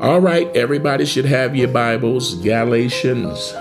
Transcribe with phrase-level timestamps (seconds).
[0.00, 2.36] All right, everybody should have your Bibles.
[2.36, 3.52] Galatians.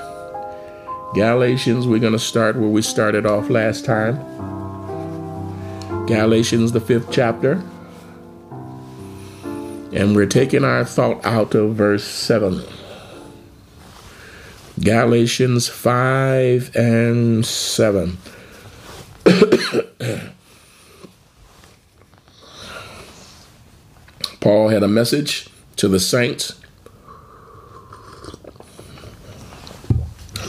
[1.16, 4.18] Galatians, we're going to start where we started off last time.
[6.06, 7.54] Galatians, the fifth chapter.
[9.92, 12.62] And we're taking our thought out of verse 7.
[14.80, 18.18] Galatians 5 and 7.
[24.40, 26.60] Paul had a message to the saints.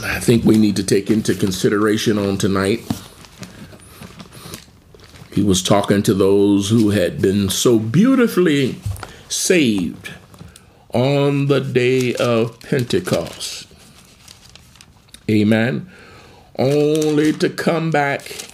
[0.03, 2.81] I think we need to take into consideration on tonight.
[5.33, 8.75] He was talking to those who had been so beautifully
[9.29, 10.11] saved
[10.93, 13.67] on the day of Pentecost.
[15.29, 15.89] Amen.
[16.57, 18.49] Only to come back,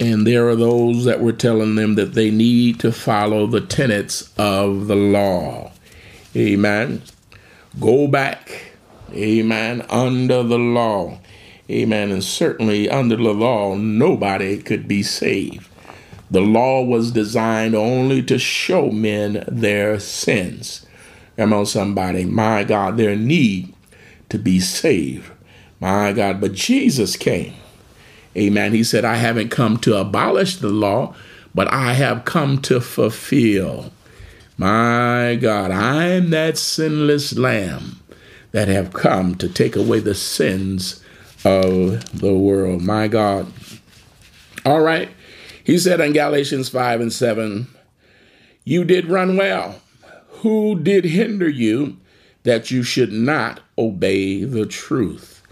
[0.00, 4.32] and there are those that were telling them that they need to follow the tenets
[4.38, 5.72] of the law.
[6.36, 7.00] Amen.
[7.80, 8.72] Go back.
[9.12, 9.86] Amen.
[9.88, 11.18] Under the law.
[11.70, 12.12] Amen.
[12.12, 15.66] And certainly under the law, nobody could be saved.
[16.30, 20.84] The law was designed only to show men their sins.
[21.38, 22.24] Come on, somebody.
[22.26, 23.72] My God, their need
[24.28, 25.30] to be saved.
[25.80, 26.40] My God.
[26.40, 27.54] But Jesus came.
[28.36, 28.74] Amen.
[28.74, 31.14] He said, I haven't come to abolish the law,
[31.54, 33.90] but I have come to fulfill.
[34.58, 38.00] My God, I'm that sinless lamb
[38.52, 41.02] that have come to take away the sins
[41.44, 42.80] of the world.
[42.82, 43.52] My God.
[44.64, 45.10] All right.
[45.62, 47.66] He said in Galatians 5 and 7,
[48.64, 49.80] You did run well.
[50.40, 51.98] Who did hinder you
[52.44, 55.42] that you should not obey the truth?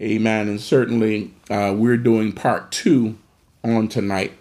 [0.00, 0.48] Amen.
[0.48, 3.16] And certainly uh, we're doing part two
[3.62, 4.32] on tonight.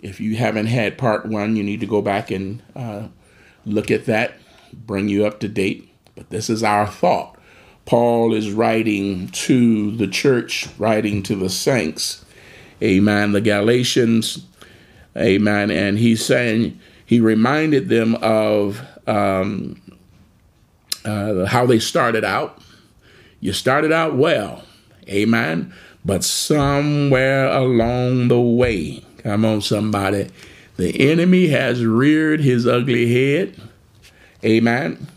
[0.00, 3.08] If you haven't had part one, you need to go back and uh,
[3.66, 4.34] look at that,
[4.72, 5.90] bring you up to date.
[6.14, 7.36] But this is our thought.
[7.86, 12.24] Paul is writing to the church, writing to the saints.
[12.82, 13.32] Amen.
[13.32, 14.44] The Galatians.
[15.16, 15.70] Amen.
[15.70, 19.80] And he's saying, he reminded them of um,
[21.04, 22.60] uh, how they started out.
[23.40, 24.64] You started out well.
[25.08, 25.74] Amen.
[26.04, 30.30] But somewhere along the way, come on, somebody,
[30.76, 33.60] the enemy has reared his ugly head.
[34.44, 35.08] Amen.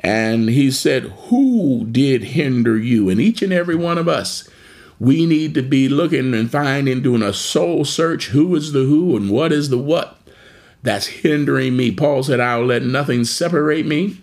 [0.00, 3.08] And he said, Who did hinder you?
[3.08, 4.48] And each and every one of us,
[4.98, 8.28] we need to be looking and finding, doing a soul search.
[8.28, 10.18] Who is the who and what is the what
[10.82, 11.90] that's hindering me?
[11.90, 14.18] Paul said, I'll let nothing separate me.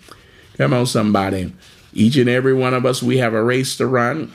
[0.58, 1.54] Come on, somebody.
[1.94, 4.32] Each and every one of us, we have a race to run.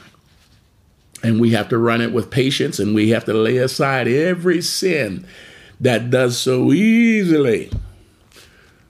[1.23, 4.63] And we have to run it with patience and we have to lay aside every
[4.63, 5.27] sin
[5.81, 7.71] that does so easily,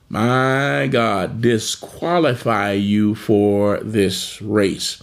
[0.09, 5.01] my God, disqualify you for this race.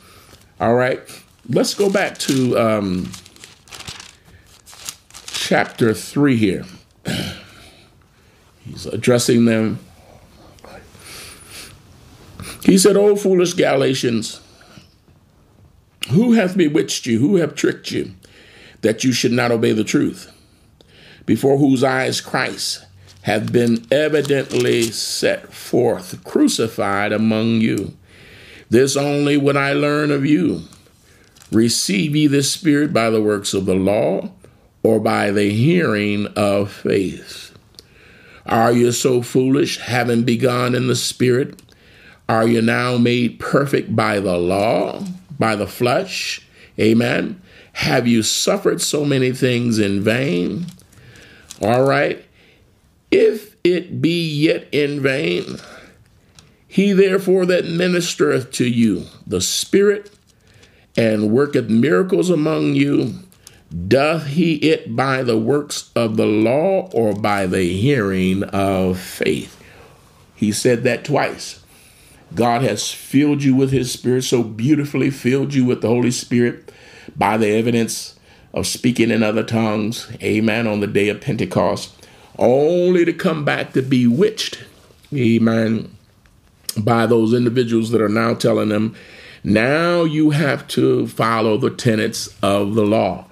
[0.58, 1.00] All right,
[1.48, 3.12] let's go back to um,
[5.26, 6.64] chapter 3 here.
[8.64, 9.78] He's addressing them.
[12.64, 14.40] He said, O foolish Galatians,
[16.10, 17.20] who hath bewitched you?
[17.20, 18.12] Who have tricked you
[18.80, 20.32] that you should not obey the truth?
[21.26, 22.84] Before whose eyes Christ
[23.22, 27.96] hath been evidently set forth, crucified among you.
[28.70, 30.62] This only would I learn of you.
[31.50, 34.30] Receive ye the Spirit by the works of the law,
[34.82, 37.56] or by the hearing of faith?
[38.46, 41.60] Are you so foolish, having begun in the Spirit?
[42.28, 45.02] Are you now made perfect by the law,
[45.38, 46.46] by the flesh?
[46.78, 47.40] Amen.
[47.72, 50.66] Have you suffered so many things in vain?
[51.62, 52.24] All right.
[53.10, 55.58] If it be yet in vain,
[56.66, 60.10] he therefore that ministereth to you the Spirit
[60.96, 63.14] and worketh miracles among you,
[63.88, 69.62] doth he it by the works of the law or by the hearing of faith?
[70.34, 71.60] He said that twice.
[72.34, 76.72] God has filled you with his spirit, so beautifully filled you with the Holy Spirit
[77.16, 78.15] by the evidence
[78.54, 82.06] of speaking in other tongues, amen, on the day of Pentecost,
[82.38, 84.58] only to come back to be witched,
[85.14, 85.94] amen,
[86.78, 88.94] by those individuals that are now telling them,
[89.44, 93.26] now you have to follow the tenets of the law.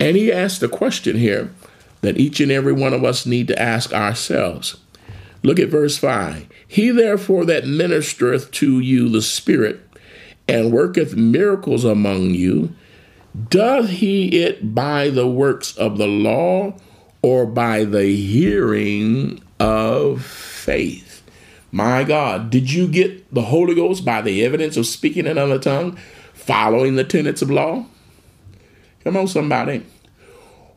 [0.00, 1.52] And he asked a question here
[2.00, 4.76] that each and every one of us need to ask ourselves.
[5.42, 6.46] Look at verse 5.
[6.66, 9.80] He therefore that ministereth to you the Spirit
[10.48, 12.74] and worketh miracles among you,
[13.48, 16.74] Doth he it by the works of the law
[17.22, 21.22] or by the hearing of faith?
[21.70, 25.58] My God, did you get the Holy Ghost by the evidence of speaking in another
[25.58, 25.96] tongue,
[26.34, 27.86] following the tenets of law?
[29.04, 29.86] Come on, somebody.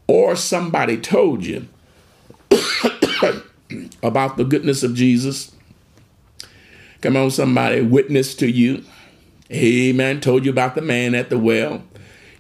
[0.08, 1.68] Or somebody told you
[4.01, 5.54] about the goodness of Jesus.
[7.01, 8.86] Come on, somebody witnessed to you.
[9.51, 10.22] Amen.
[10.22, 11.84] Told you about the man at the well.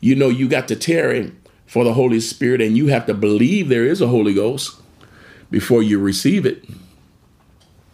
[0.05, 1.31] You know, you got to tarry
[1.65, 4.79] for the Holy Spirit and you have to believe there is a Holy Ghost
[5.49, 6.63] before you receive it.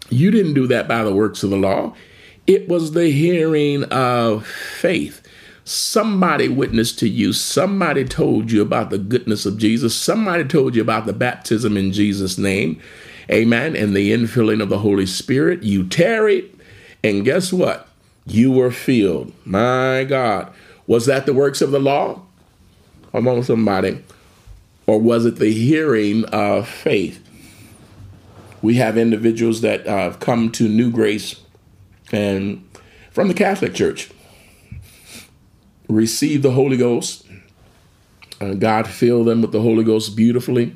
[0.10, 1.96] You didn't do that by the works of the law.
[2.46, 5.25] It was the hearing of faith.
[5.63, 7.31] Somebody witnessed to you.
[7.31, 9.96] Somebody told you about the goodness of Jesus.
[9.96, 12.81] Somebody told you about the baptism in Jesus' name.
[13.31, 13.74] Amen.
[13.74, 15.63] And the infilling of the Holy Spirit.
[15.63, 16.60] You tarried.
[17.06, 17.88] And guess what?
[18.25, 19.31] You were filled.
[19.46, 20.54] My God.
[20.88, 22.22] Was that the works of the law?
[23.13, 24.04] Among somebody.
[24.88, 27.22] Or was it the hearing of faith?
[28.62, 31.42] we have individuals that uh, have come to New Grace
[32.12, 32.68] and
[33.10, 34.10] from the Catholic Church
[35.89, 37.25] receive the Holy Ghost.
[38.39, 40.75] Uh, God filled them with the Holy Ghost beautifully.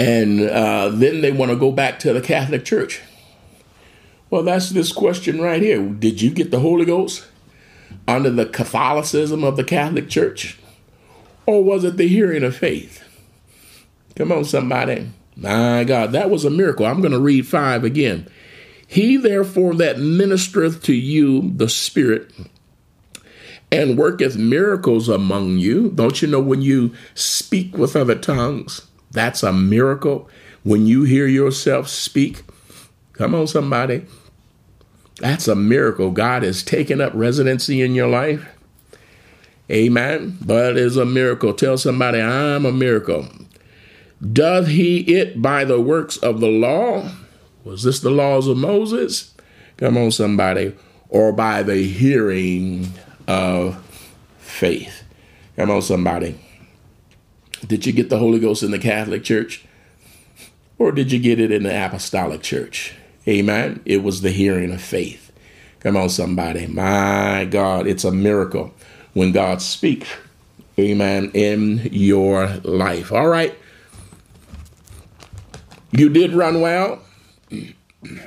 [0.00, 3.02] And uh, then they want to go back to the Catholic Church.
[4.30, 5.82] Well, that's this question right here.
[5.82, 7.26] Did you get the Holy Ghost
[8.06, 10.58] under the Catholicism of the Catholic Church?
[11.46, 13.02] Or was it the hearing of faith?
[14.16, 15.08] Come on, somebody.
[15.36, 16.84] My God, that was a miracle.
[16.84, 18.28] I'm going to read five again.
[18.86, 22.32] He therefore that ministereth to you the Spirit
[23.70, 25.90] and worketh miracles among you.
[25.90, 28.86] Don't you know when you speak with other tongues?
[29.10, 30.28] That's a miracle.
[30.64, 32.42] When you hear yourself speak,
[33.18, 34.06] come on, somebody.
[35.20, 36.10] That's a miracle.
[36.10, 38.48] God has taken up residency in your life.
[39.70, 40.38] Amen.
[40.40, 41.52] But it is a miracle.
[41.52, 43.28] Tell somebody, I'm a miracle.
[44.32, 47.10] Doth he it by the works of the law?
[47.64, 49.34] Was this the laws of Moses?
[49.76, 50.74] Come on, somebody.
[51.08, 52.92] Or by the hearing
[53.26, 53.76] of
[54.38, 55.04] faith?
[55.56, 56.38] Come on, somebody.
[57.66, 59.64] Did you get the Holy Ghost in the Catholic Church?
[60.78, 62.94] Or did you get it in the Apostolic Church?
[63.28, 63.82] Amen.
[63.84, 65.30] It was the hearing of faith.
[65.80, 66.66] Come on, somebody.
[66.66, 68.74] My God, it's a miracle
[69.12, 70.08] when God speaks.
[70.78, 71.30] Amen.
[71.34, 73.12] In your life.
[73.12, 73.54] All right.
[75.92, 77.00] You did run well,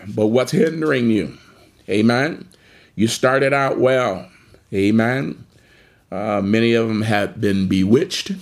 [0.08, 1.38] but what's hindering you?
[1.90, 2.48] Amen.
[2.96, 4.30] You started out well.
[4.74, 5.46] Amen.
[6.12, 8.34] Uh, many of them have been bewitched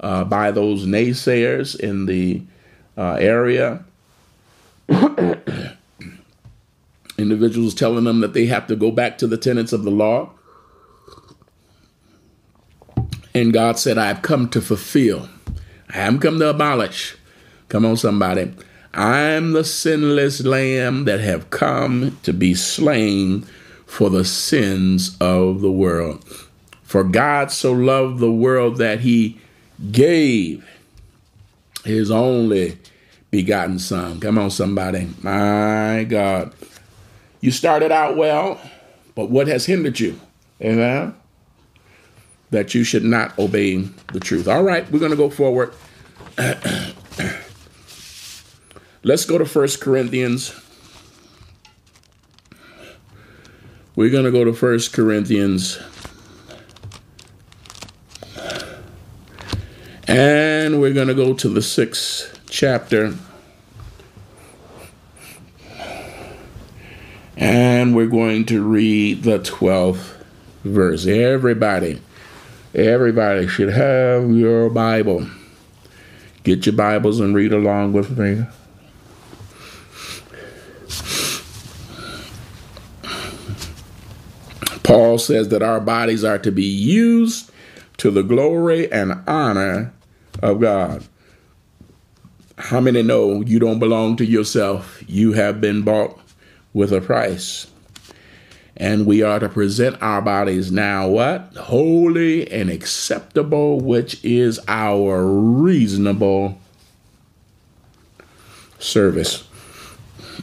[0.00, 2.42] uh, by those naysayers in the
[2.96, 3.84] uh, area.
[7.18, 10.30] Individuals telling them that they have to go back to the tenets of the law.
[13.34, 15.28] And God said, I have come to fulfill,
[15.90, 17.16] I have come to abolish
[17.68, 18.52] Come on, somebody.
[18.94, 23.42] I'm the sinless lamb that have come to be slain
[23.86, 26.24] for the sins of the world.
[26.82, 29.40] For God so loved the world that he
[29.90, 30.64] gave
[31.84, 32.78] his only
[33.36, 34.18] begotten son.
[34.18, 35.10] Come on, somebody.
[35.20, 36.54] My God.
[37.42, 38.58] You started out well,
[39.14, 40.18] but what has hindered you?
[40.62, 41.14] Amen.
[42.48, 43.76] That you should not obey
[44.14, 44.48] the truth.
[44.48, 45.74] All right, we're going to go forward.
[49.02, 50.58] Let's go to First Corinthians.
[53.96, 55.78] We're going to go to First Corinthians.
[60.08, 63.14] And we're going to go to the sixth chapter.
[67.36, 70.14] And we're going to read the 12th
[70.64, 71.06] verse.
[71.06, 72.00] Everybody,
[72.74, 75.28] everybody should have your Bible.
[76.44, 78.46] Get your Bibles and read along with me.
[84.82, 87.50] Paul says that our bodies are to be used
[87.96, 89.92] to the glory and honor
[90.40, 91.04] of God.
[92.56, 95.02] How many know you don't belong to yourself?
[95.06, 96.18] You have been bought
[96.76, 97.68] with a price.
[98.76, 101.56] And we are to present our bodies now what?
[101.56, 106.60] Holy and acceptable, which is our reasonable
[108.78, 109.48] service.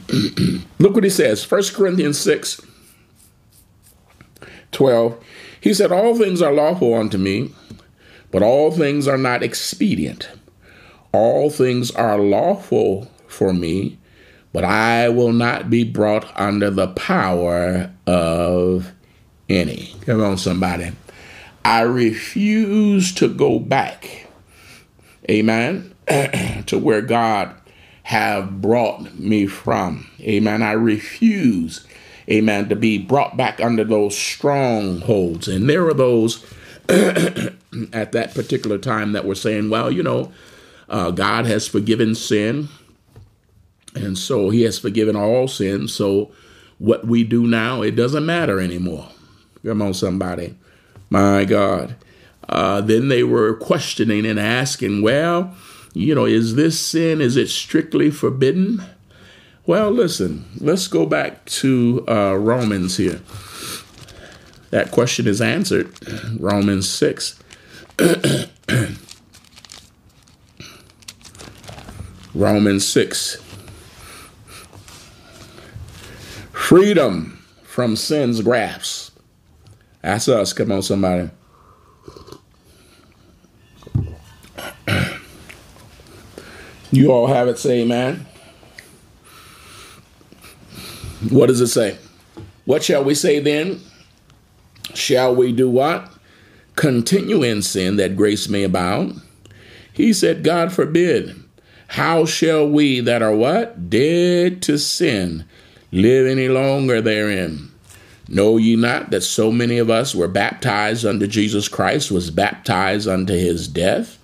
[0.80, 2.60] Look what he says, 1 Corinthians 6
[4.72, 5.24] 12,
[5.60, 7.54] he said, All things are lawful unto me,
[8.32, 10.28] but all things are not expedient.
[11.12, 13.98] All things are lawful for me,
[14.54, 18.92] but I will not be brought under the power of
[19.48, 19.96] any.
[20.02, 20.92] Come on, somebody.
[21.64, 24.28] I refuse to go back,
[25.28, 25.92] amen,
[26.66, 27.52] to where God
[28.04, 30.08] have brought me from.
[30.20, 30.62] Amen.
[30.62, 31.84] I refuse,
[32.30, 35.48] amen, to be brought back under those strongholds.
[35.48, 36.44] And there are those
[36.88, 40.30] at that particular time that were saying, well, you know,
[40.88, 42.68] uh, God has forgiven sin.
[43.94, 45.92] And so he has forgiven all sins.
[45.92, 46.32] So
[46.78, 49.08] what we do now, it doesn't matter anymore.
[49.64, 50.56] Come on, somebody.
[51.10, 51.96] My God.
[52.48, 55.54] Uh, then they were questioning and asking, well,
[55.94, 58.82] you know, is this sin, is it strictly forbidden?
[59.66, 63.20] Well, listen, let's go back to uh, Romans here.
[64.70, 65.94] That question is answered.
[66.38, 67.38] Romans 6.
[72.34, 73.43] Romans 6.
[76.64, 79.18] Freedom from sin's grasp.
[80.00, 80.54] That's us.
[80.54, 81.28] Come on, somebody.
[86.90, 88.24] You all have it, say amen.
[91.28, 91.98] What does it say?
[92.64, 93.80] What shall we say then?
[94.94, 96.10] Shall we do what?
[96.76, 99.20] Continue in sin that grace may abound?
[99.92, 101.34] He said, God forbid.
[101.88, 103.90] How shall we that are what?
[103.90, 105.44] Dead to sin
[105.94, 107.70] live any longer therein?
[108.28, 113.06] Know ye not that so many of us were baptized unto Jesus Christ, was baptized
[113.06, 114.18] unto his death?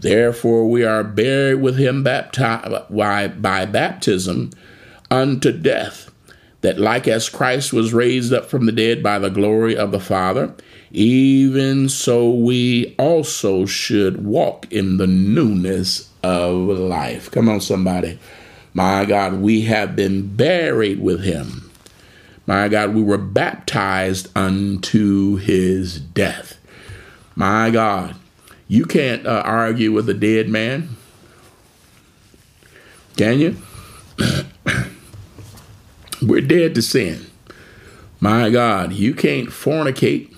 [0.00, 4.50] Therefore, we are buried with him baptized by, by baptism
[5.10, 6.10] unto death,
[6.60, 10.00] that like as Christ was raised up from the dead by the glory of the
[10.00, 10.54] Father,
[10.92, 17.30] even so we also should walk in the newness of life.
[17.30, 18.18] Come on, somebody.
[18.76, 21.70] My God, we have been buried with him.
[22.46, 26.58] My God, we were baptized unto his death.
[27.34, 28.16] My God,
[28.68, 30.90] you can't uh, argue with a dead man.
[33.16, 33.56] Can you?
[36.22, 37.30] We're dead to sin.
[38.20, 40.34] My God, you can't fornicate,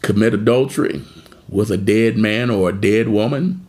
[0.00, 1.02] commit adultery
[1.46, 3.65] with a dead man or a dead woman.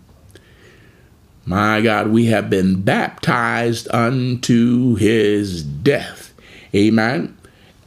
[1.47, 6.33] My God, we have been baptized unto his death.
[6.75, 7.37] Amen.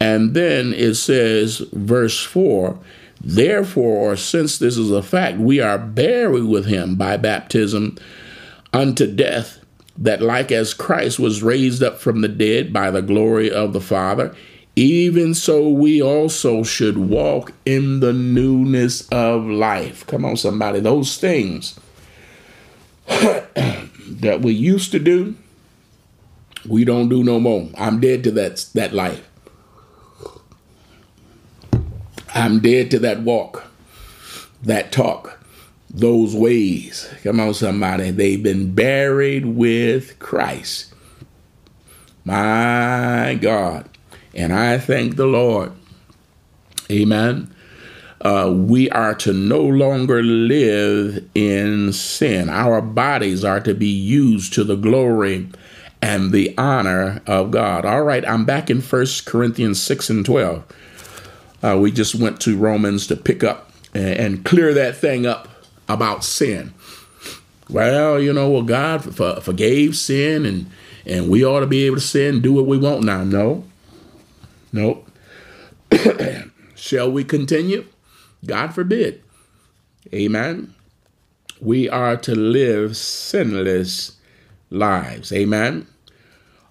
[0.00, 2.78] And then it says, verse 4
[3.22, 7.98] Therefore, since this is a fact, we are buried with him by baptism
[8.72, 9.58] unto death,
[9.98, 13.80] that like as Christ was raised up from the dead by the glory of the
[13.82, 14.34] Father,
[14.74, 20.06] even so we also should walk in the newness of life.
[20.06, 20.80] Come on, somebody.
[20.80, 21.78] Those things
[24.20, 25.34] that we used to do,
[26.68, 27.68] we don't do no more.
[27.76, 29.26] I'm dead to that, that life.
[32.32, 33.64] I'm dead to that walk,
[34.62, 35.40] that talk,
[35.88, 37.12] those ways.
[37.24, 38.10] Come on, somebody.
[38.10, 40.94] They've been buried with Christ.
[42.24, 43.88] My God.
[44.32, 45.72] And I thank the Lord.
[46.90, 47.52] Amen.
[48.22, 52.50] Uh, we are to no longer live in sin.
[52.50, 55.48] Our bodies are to be used to the glory
[56.02, 57.86] and the honor of God.
[57.86, 60.64] All right, I'm back in First Corinthians 6 and 12.
[61.62, 65.48] Uh, we just went to Romans to pick up and, clear that thing up
[65.88, 66.74] about sin.
[67.68, 70.70] Well, you know, well, God for, forgave sin, and
[71.06, 73.24] and we ought to be able to sin, do what we want now.
[73.24, 73.64] No,
[74.72, 75.04] no.
[76.74, 77.86] Shall we continue?
[78.44, 79.22] God forbid.
[80.12, 80.74] Amen.
[81.60, 84.16] We are to live sinless
[84.70, 85.32] lives.
[85.32, 85.86] Amen.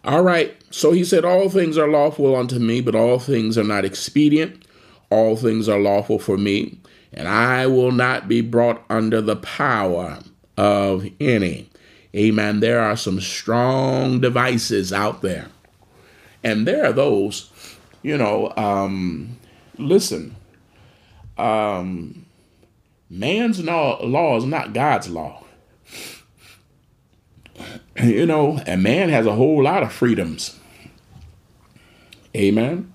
[0.03, 0.55] All right.
[0.71, 4.65] So he said, All things are lawful unto me, but all things are not expedient.
[5.09, 6.77] All things are lawful for me,
[7.11, 10.19] and I will not be brought under the power
[10.55, 11.69] of any.
[12.15, 12.59] Amen.
[12.59, 15.47] There are some strong devices out there.
[16.43, 17.51] And there are those,
[18.01, 19.37] you know, um,
[19.77, 20.35] listen,
[21.39, 22.25] um,
[23.09, 25.43] man's law, law is not God's law.
[28.01, 30.57] You know, and man has a whole lot of freedoms.
[32.35, 32.93] Amen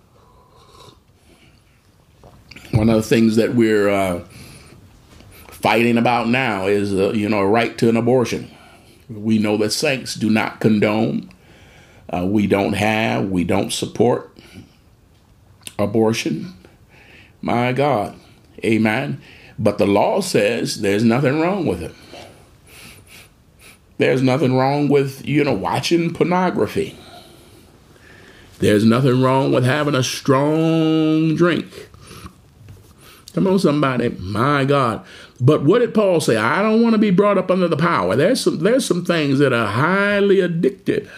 [2.74, 4.24] one of the things that we're uh,
[5.48, 8.50] fighting about now is, uh, you know, a right to an abortion.
[9.08, 11.30] We know that saints do not condone,
[12.12, 14.36] uh, we don't have, we don't support
[15.78, 16.54] abortion.
[17.40, 18.18] My God,
[18.64, 19.21] amen.
[19.59, 21.94] But the law says there's nothing wrong with it.
[23.99, 26.99] There's nothing wrong with, you know, watching pornography.
[28.59, 31.88] There's nothing wrong with having a strong drink.
[33.35, 34.11] Come on, somebody.
[34.11, 35.04] My God.
[35.40, 36.37] But what did Paul say?
[36.37, 38.14] I don't want to be brought up under the power.
[38.14, 41.11] There's some there's some things that are highly addicted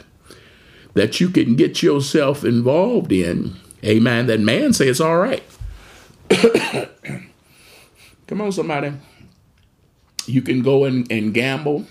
[0.95, 3.57] that you can get yourself involved in.
[3.85, 4.27] Amen.
[4.27, 5.43] That man say it's all right.
[8.27, 8.93] Come on, somebody.
[10.27, 11.87] You can go and, and gamble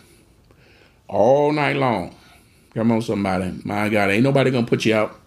[1.07, 2.13] all night long.
[2.73, 3.53] Come on, somebody.
[3.63, 5.19] My God, ain't nobody gonna put you out.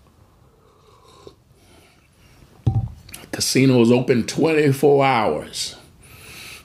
[3.32, 5.76] Casino is open 24 hours.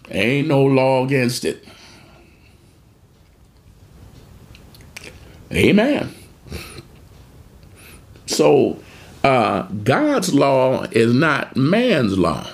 [0.09, 1.63] Ain't no law against it.
[5.51, 6.13] Amen.
[8.25, 8.79] So,
[9.23, 12.47] uh, God's law is not man's law.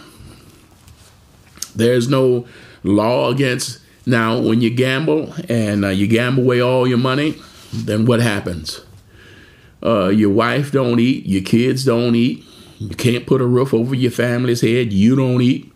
[1.76, 2.48] There's no
[2.84, 3.80] law against.
[4.06, 7.36] Now, when you gamble and uh, you gamble away all your money,
[7.72, 8.82] then what happens?
[9.84, 12.44] Uh, your wife don't eat, your kids don't eat,
[12.80, 15.72] you can't put a roof over your family's head, you don't eat,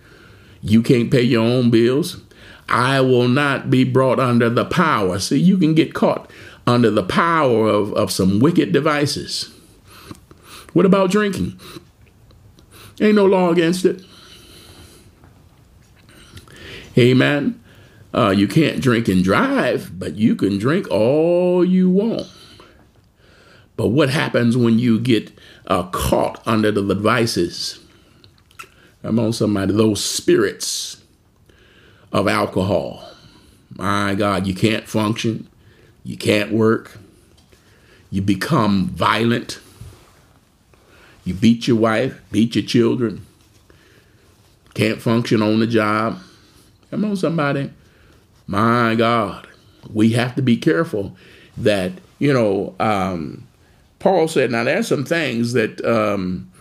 [0.61, 2.21] you can't pay your own bills.
[2.67, 5.19] I will not be brought under the power.
[5.19, 6.29] See, you can get caught
[6.65, 9.53] under the power of, of some wicked devices.
[10.73, 11.59] What about drinking?
[12.99, 14.03] Ain't no law against it.
[16.97, 17.59] Amen.
[18.13, 22.27] Uh, you can't drink and drive, but you can drink all you want.
[23.75, 25.31] But what happens when you get
[25.65, 27.79] uh, caught under the devices?
[29.01, 31.01] I'm on somebody, those spirits
[32.11, 33.03] of alcohol.
[33.75, 35.49] My God, you can't function,
[36.03, 36.99] you can't work,
[38.11, 39.59] you become violent,
[41.25, 43.25] you beat your wife, beat your children,
[44.75, 46.19] can't function on the job.
[46.93, 47.71] Come on, somebody.
[48.45, 49.47] My God,
[49.91, 51.17] we have to be careful
[51.57, 53.47] that, you know, um,
[53.97, 56.51] Paul said, now there's some things that um,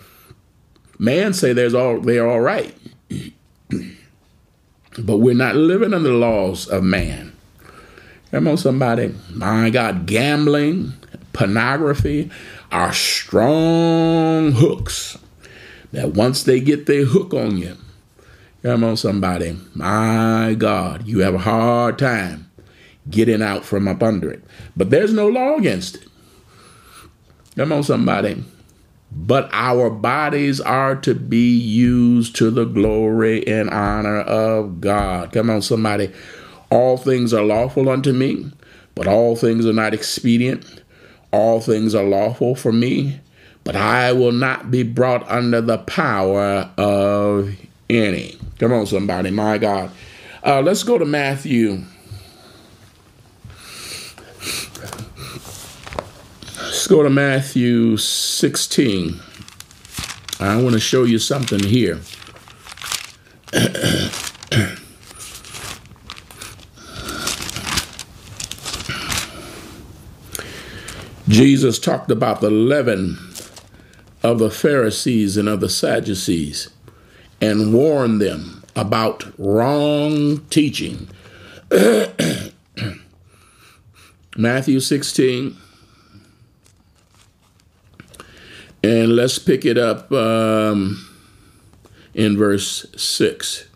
[0.99, 2.75] man say there's all they're all right.
[4.99, 7.35] but we're not living under the laws of man.
[8.31, 9.15] Come on, somebody.
[9.35, 10.95] My God, gambling,
[11.35, 12.31] pornography
[12.71, 15.19] are strong hooks
[15.93, 17.77] that once they get their hook on you,
[18.63, 19.59] come on, somebody.
[19.75, 22.51] My God, you have a hard time
[23.11, 24.43] getting out from up under it.
[24.77, 26.09] But there's no law against it.
[27.57, 28.43] Come on, somebody.
[29.15, 35.33] But our bodies are to be used to the glory and honor of God.
[35.33, 36.11] Come on, somebody.
[36.71, 38.51] All things are lawful unto me,
[38.95, 40.83] but all things are not expedient.
[41.31, 43.21] All things are lawful for me,
[43.65, 47.55] but I will not be brought under the power of
[47.89, 48.37] any.
[48.59, 49.31] Come on, somebody.
[49.31, 49.91] My God.
[50.45, 51.83] Uh, let's go to Matthew.
[56.59, 59.21] Let's go to Matthew 16.
[60.41, 62.01] I want to show you something here.
[71.29, 73.19] Jesus talked about the leaven
[74.23, 76.71] of the Pharisees and of the Sadducees
[77.43, 81.09] and warn them about wrong teaching.
[84.37, 85.57] Matthew 16.
[88.85, 91.07] And let's pick it up um,
[92.15, 93.69] in verse 6.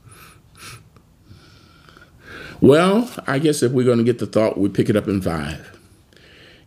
[2.60, 5.20] Well, I guess if we're going to get the thought, we pick it up in
[5.20, 5.78] 5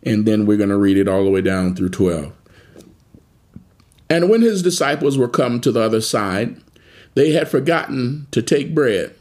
[0.03, 2.33] and then we're going to read it all the way down through 12.
[4.09, 6.61] And when his disciples were come to the other side,
[7.19, 9.13] they had forgotten to take bread.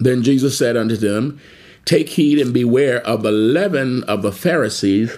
[0.00, 1.40] Then Jesus said unto them,
[1.84, 5.16] Take heed and beware of the leaven of the Pharisees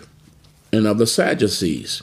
[0.71, 2.03] and of the Sadducees.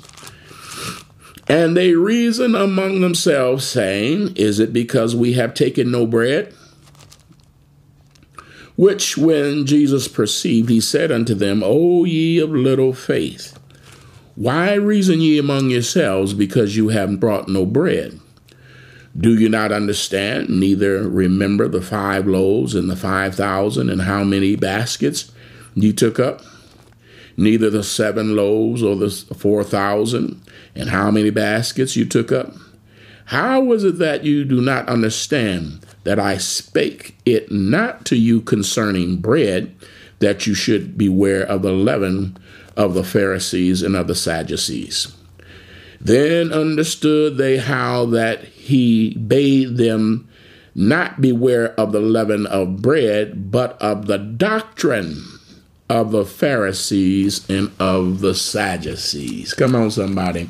[1.47, 6.51] And they reason among themselves, saying, Is it because we have taken no bread?
[8.75, 13.55] Which when Jesus perceived, he said unto them, O ye of little faith,
[14.33, 18.19] why reason ye among yourselves because you have brought no bread?
[19.19, 24.23] Do you not understand, neither remember the five loaves and the five thousand, and how
[24.23, 25.31] many baskets
[25.73, 26.41] you took up?
[27.35, 30.41] Neither the seven loaves or the four thousand,
[30.75, 32.53] and how many baskets you took up?
[33.25, 38.39] How is it that you do not understand that I spake it not to you
[38.39, 39.75] concerning bread,
[40.19, 42.37] that you should beware of the leaven
[42.77, 45.13] of the Pharisees and of the Sadducees.
[45.99, 50.27] Then understood they how that he bade them
[50.75, 55.23] not beware of the leaven of bread, but of the doctrine
[55.89, 59.53] of the Pharisees and of the Sadducees.
[59.53, 60.49] Come on, somebody.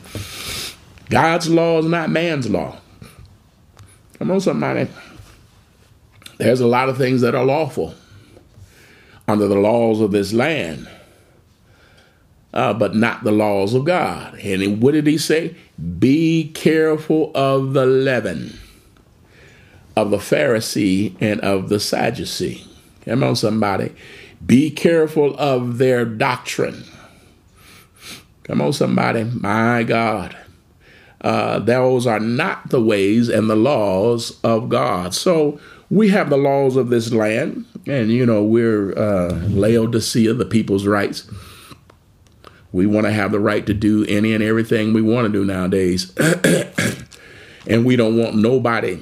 [1.12, 2.80] God's law is not man's law.
[4.18, 4.90] Come on, somebody.
[6.40, 7.94] there's a lot of things that are lawful
[9.28, 10.90] under the laws of this land,
[12.54, 14.36] uh, but not the laws of God.
[14.40, 15.56] And what did he say?
[16.00, 18.58] Be careful of the leaven
[19.96, 22.64] of the Pharisee and of the Sadducee.
[23.06, 23.94] Come on, somebody.
[24.46, 26.84] Be careful of their doctrine.
[28.44, 29.24] Come on, somebody.
[29.24, 30.38] My God.
[31.22, 35.14] Uh, those are not the ways and the laws of God.
[35.14, 40.46] So we have the laws of this land, and you know, we're uh, Laodicea, the
[40.46, 41.30] people's rights.
[42.72, 45.46] We want to have the right to do any and everything we want to do
[45.46, 46.14] nowadays.
[47.68, 49.02] and we don't want nobody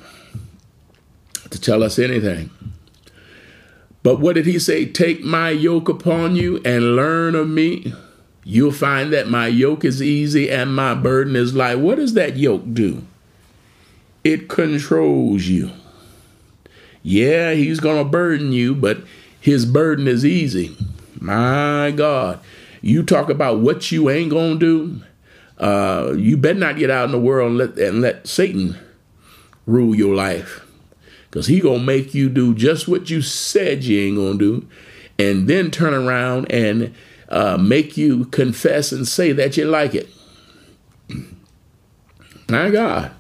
[1.50, 2.50] to tell us anything.
[4.04, 4.86] But what did he say?
[4.86, 7.94] Take my yoke upon you and learn of me.
[8.44, 11.80] You'll find that my yoke is easy and my burden is light.
[11.80, 13.04] What does that yoke do?
[14.24, 15.72] It controls you.
[17.02, 19.00] Yeah, he's going to burden you, but
[19.40, 20.78] his burden is easy.
[21.20, 22.40] My God.
[22.86, 25.02] You talk about what you ain't to do.
[25.58, 28.78] Uh, you better not get out in the world and let, and let Satan
[29.66, 30.64] rule your life.
[31.24, 34.68] Because he to make you do just what you said you ain't to do.
[35.18, 36.94] And then turn around and
[37.28, 40.08] uh, make you confess and say that you like it.
[42.48, 43.12] My God.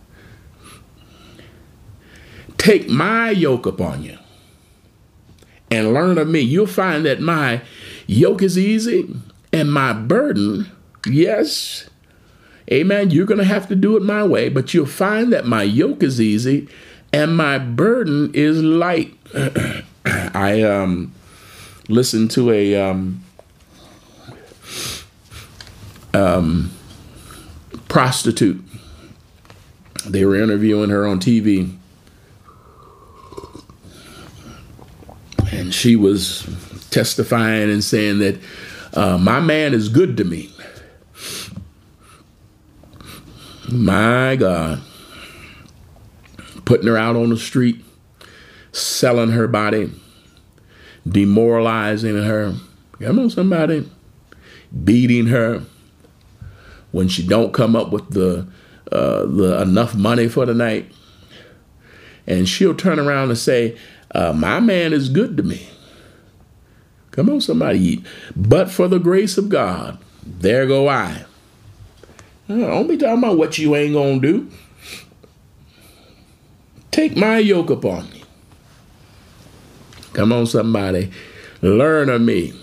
[2.59, 4.19] Take my yoke upon you
[5.71, 6.41] and learn of me.
[6.41, 7.63] You'll find that my
[8.05, 9.11] yoke is easy
[9.55, 10.69] and my burden,
[11.07, 11.89] yes,
[12.69, 15.63] amen, you're going to have to do it my way, but you'll find that my
[15.63, 16.67] yoke is easy
[17.13, 19.17] and my burden is light.
[20.05, 21.13] I um,
[21.87, 23.23] listened to a um,
[26.13, 26.69] um,
[27.87, 28.61] prostitute.
[30.05, 31.77] They were interviewing her on TV.
[35.49, 36.45] And she was
[36.91, 38.37] testifying and saying that
[38.95, 40.51] uh, my man is good to me.
[43.71, 44.81] My God.
[46.65, 47.83] Putting her out on the street,
[48.71, 49.91] selling her body,
[51.07, 52.55] demoralizing her.
[52.99, 53.89] Come on, somebody.
[54.83, 55.63] Beating her
[56.91, 58.47] when she don't come up with the
[58.91, 60.91] uh, the enough money for the night,
[62.25, 63.77] and she'll turn around and say,
[64.11, 65.67] uh, "My man is good to me."
[67.15, 67.79] Come on, somebody.
[67.79, 68.05] Eat.
[68.35, 71.25] But for the grace of God, there go I.
[72.49, 74.49] Uh, don't be talking about what you ain't gonna do.
[76.91, 78.23] Take my yoke upon me.
[80.13, 81.11] Come on, somebody.
[81.61, 82.53] Learn of me.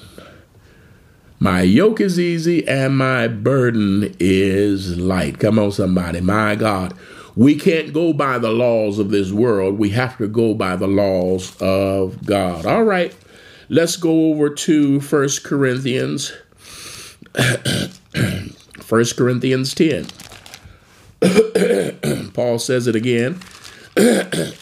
[1.38, 5.38] My yoke is easy and my burden is light.
[5.38, 6.21] Come on, somebody.
[6.21, 6.95] My God.
[7.35, 9.79] We can't go by the laws of this world.
[9.79, 12.67] We have to go by the laws of God.
[12.67, 13.15] All right.
[13.72, 16.30] Let's go over to First Corinthians.
[18.82, 20.08] First Corinthians 10.
[22.35, 23.40] Paul says it again.
[23.96, 24.52] 10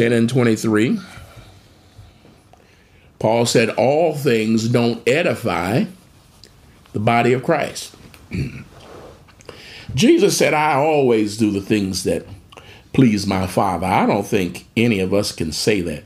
[0.00, 0.98] and 23.
[3.18, 5.84] Paul said, All things don't edify
[6.94, 7.94] the body of Christ.
[9.94, 12.24] Jesus said, I always do the things that
[12.92, 13.86] please my Father.
[13.86, 16.04] I don't think any of us can say that.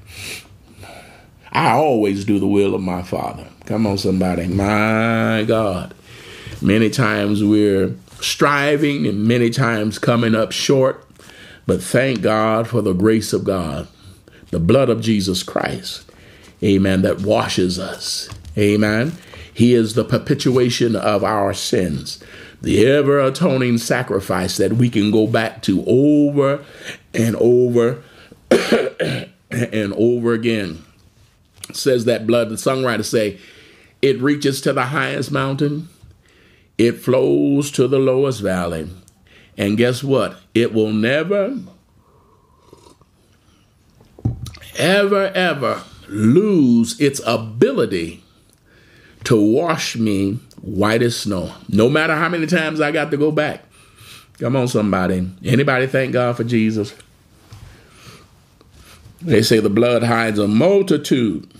[1.52, 3.46] I always do the will of my Father.
[3.64, 4.46] Come on, somebody.
[4.46, 5.94] My God.
[6.60, 11.04] Many times we're striving and many times coming up short,
[11.66, 13.88] but thank God for the grace of God,
[14.50, 16.06] the blood of Jesus Christ
[16.62, 18.28] amen, that washes us.
[18.56, 19.12] Amen.
[19.52, 22.22] He is the propitiation of our sins,
[22.66, 26.64] the ever atoning sacrifice that we can go back to over
[27.14, 28.02] and over
[28.50, 30.84] and over again.
[31.72, 33.38] Says that blood, the songwriters say,
[34.02, 35.88] it reaches to the highest mountain,
[36.76, 38.90] it flows to the lowest valley.
[39.56, 40.36] And guess what?
[40.52, 41.60] It will never,
[44.76, 48.24] ever, ever lose its ability
[49.22, 51.52] to wash me white as snow.
[51.68, 53.62] No matter how many times I got to go back.
[54.38, 55.30] Come on, somebody.
[55.44, 56.94] Anybody thank God for Jesus?
[59.22, 61.50] They say the blood hides a multitude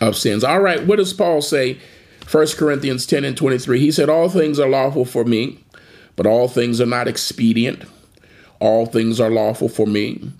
[0.00, 0.44] of sins.
[0.44, 1.78] All right, what does Paul say?
[2.30, 3.80] 1 Corinthians 10 and 23.
[3.80, 5.58] He said, All things are lawful for me,
[6.14, 7.84] but all things are not expedient.
[8.60, 10.30] All things are lawful for me,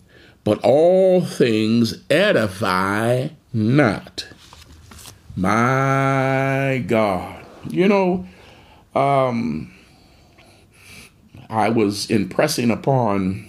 [0.44, 4.26] but all things edify not.
[5.40, 7.46] My God.
[7.66, 8.26] You know,
[8.94, 9.72] um,
[11.48, 13.48] I was impressing upon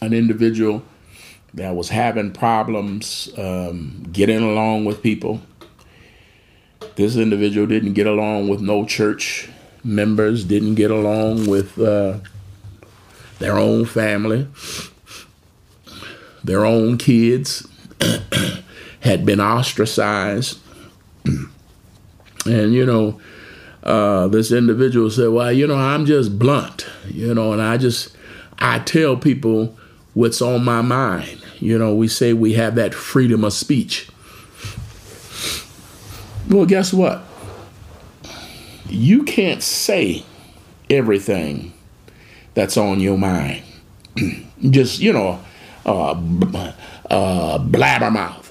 [0.00, 0.84] an individual
[1.54, 5.40] that was having problems um, getting along with people.
[6.94, 9.48] This individual didn't get along with no church
[9.82, 12.18] members, didn't get along with uh,
[13.40, 14.46] their own family,
[16.44, 17.66] their own kids,
[19.04, 20.58] had been ostracized.
[21.24, 23.20] and, you know,
[23.82, 28.16] uh, this individual said, Well, you know, I'm just blunt, you know, and I just,
[28.58, 29.76] I tell people
[30.14, 31.44] what's on my mind.
[31.60, 34.08] You know, we say we have that freedom of speech.
[36.48, 37.22] Well, guess what?
[38.88, 40.24] You can't say
[40.88, 41.74] everything
[42.54, 43.62] that's on your mind.
[44.70, 45.40] just, you know,
[45.84, 46.12] uh,
[47.10, 48.43] uh, blabbermouth.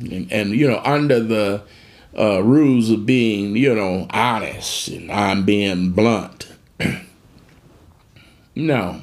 [0.00, 1.62] And, and, you know, under the
[2.16, 6.48] uh, rules of being, you know, honest and I'm being blunt.
[8.54, 9.02] no.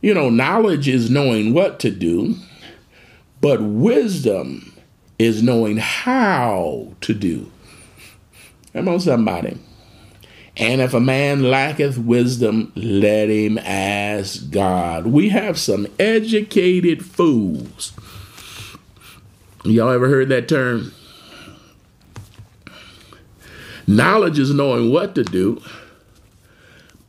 [0.00, 2.36] You know, knowledge is knowing what to do,
[3.40, 4.72] but wisdom
[5.18, 7.50] is knowing how to do.
[8.72, 9.58] Come on, somebody.
[10.56, 15.06] And if a man lacketh wisdom, let him ask God.
[15.06, 17.92] We have some educated fools.
[19.64, 20.92] Y'all ever heard that term?
[23.86, 25.62] Knowledge is knowing what to do,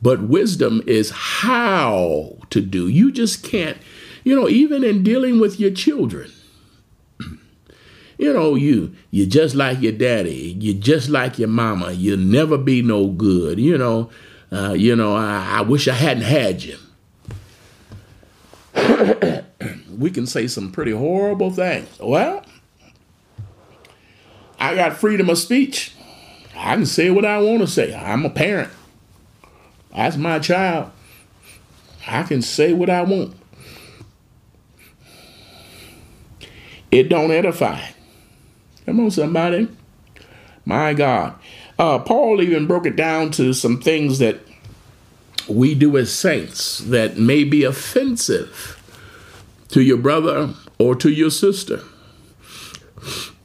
[0.00, 2.88] but wisdom is how to do.
[2.88, 3.76] You just can't,
[4.24, 6.32] you know, even in dealing with your children.
[8.18, 10.54] You know, you you just like your daddy.
[10.60, 11.92] You just like your mama.
[11.92, 13.58] You'll never be no good.
[13.58, 14.10] You know,
[14.52, 15.16] uh, you know.
[15.16, 16.76] I, I wish I hadn't had you.
[20.00, 21.86] we can say some pretty horrible things.
[22.00, 22.42] Well,
[24.58, 25.94] I got freedom of speech.
[26.56, 27.94] I can say what I want to say.
[27.94, 28.70] I'm a parent.
[29.94, 30.90] That's my child.
[32.06, 33.36] I can say what I want.
[36.90, 37.80] It don't edify.
[38.86, 39.68] Come on, somebody.
[40.64, 41.34] My God.
[41.78, 44.40] Uh, Paul even broke it down to some things that
[45.46, 48.79] we do as saints that may be offensive
[49.70, 51.82] to your brother or to your sister.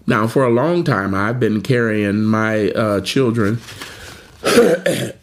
[0.07, 3.59] Now, for a long time, I've been carrying my uh, children
[4.43, 5.15] to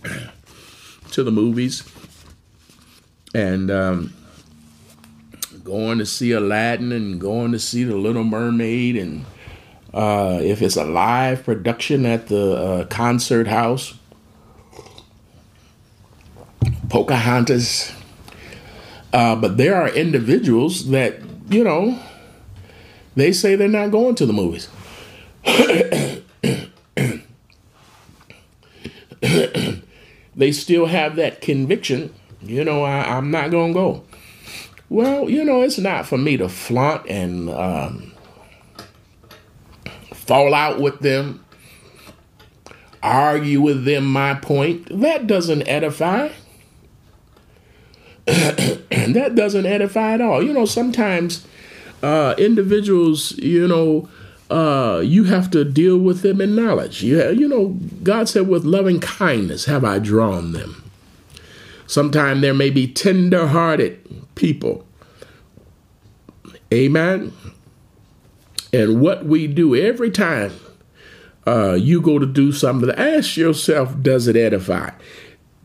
[1.12, 1.88] the movies
[3.35, 4.12] and um,
[5.62, 8.97] going to see Aladdin and going to see The Little Mermaid.
[8.97, 9.25] And
[9.95, 13.95] uh, if it's a live production at the uh, concert house,
[16.88, 17.93] Pocahontas.
[19.12, 21.98] Uh, but there are individuals that, you know,
[23.14, 24.68] they say they're not going to the movies.
[30.35, 34.05] they still have that conviction, you know, I, am not going to go.
[34.88, 38.12] Well, you know, it's not for me to flaunt and um,
[40.12, 41.44] fall out with them,
[43.03, 44.88] argue with them my point.
[44.90, 46.31] That doesn't edify.
[48.27, 50.43] that doesn't edify at all.
[50.43, 51.47] You know, sometimes
[52.03, 54.09] uh, individuals, you know,
[54.51, 57.03] uh, you have to deal with them in knowledge.
[57.03, 60.83] You, have, you know, God said, with loving kindness have I drawn them.
[61.87, 63.99] Sometimes there may be tender hearted
[64.35, 64.87] people.
[66.73, 67.33] Amen.
[68.73, 70.53] And what we do every time
[71.47, 74.91] uh, you go to do something, ask yourself, does it edify?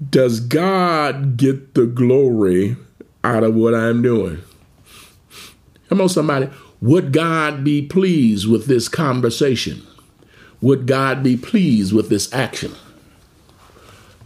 [0.10, 2.78] Does God get the glory
[3.24, 4.40] out of what I'm doing?
[5.90, 6.50] Come on, somebody.
[6.82, 9.82] Would God be pleased with this conversation?
[10.62, 12.76] Would God be pleased with this action?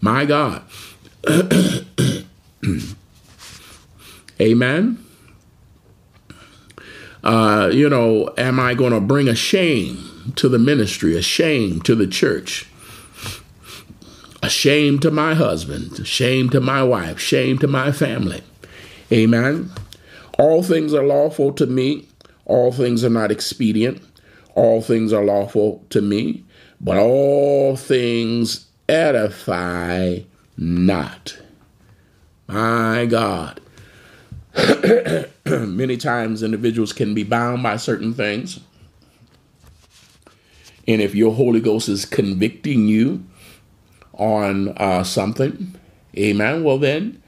[0.02, 0.64] My God.
[4.42, 5.06] Amen.
[7.24, 11.80] Uh, you know, am I going to bring a shame to the ministry, a shame
[11.82, 12.68] to the church,
[14.50, 18.44] shame to my husband, shame to my wife, shame to my family?
[19.12, 19.72] Amen.
[20.40, 22.08] All things are lawful to me,
[22.46, 24.02] all things are not expedient,
[24.56, 26.44] all things are lawful to me,
[26.80, 30.20] but all things edify
[30.58, 31.38] not.
[32.48, 33.62] My God.
[35.46, 38.60] Many times individuals can be bound by certain things.
[40.88, 43.24] And if your Holy Ghost is convicting you
[44.22, 45.76] on uh, something,
[46.16, 47.22] amen, well then,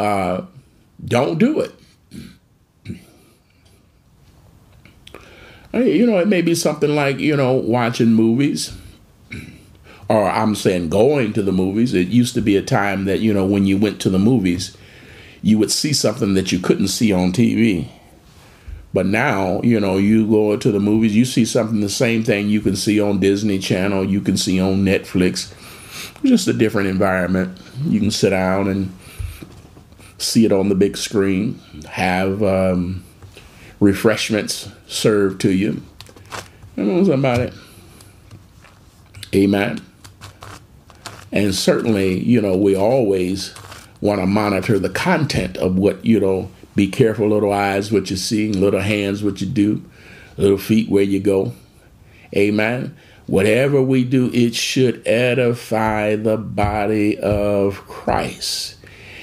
[0.00, 0.42] uh,
[1.04, 1.72] don't do it.
[5.72, 8.76] You know, it may be something like, you know, watching movies
[10.08, 11.94] or I'm saying going to the movies.
[11.94, 14.76] It used to be a time that, you know, when you went to the movies,
[15.42, 17.88] you would see something that you couldn't see on TV.
[18.92, 22.48] But now, you know, you go to the movies, you see something, the same thing
[22.48, 25.52] you can see on Disney Channel, you can see on Netflix.
[26.24, 27.58] Just a different environment.
[27.84, 28.96] You can sit down and
[30.18, 31.60] see it on the big screen,
[31.90, 33.04] have um,
[33.78, 35.82] refreshments served to you.
[36.76, 37.04] You know
[37.40, 37.54] it.
[39.34, 39.80] Amen.
[41.30, 43.54] And certainly, you know, we always
[44.00, 48.16] want to monitor the content of what, you know, be careful, little eyes, what you're
[48.16, 49.84] seeing, little hands, what you do,
[50.36, 51.52] little feet, where you go.
[52.36, 52.96] Amen.
[53.26, 58.76] Whatever we do, it should edify the body of Christ.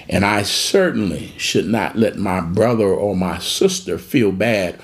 [0.09, 4.79] And I certainly should not let my brother or my sister feel bad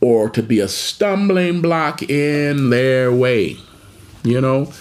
[0.00, 3.56] or to be a stumbling block in their way.
[4.22, 4.72] You know,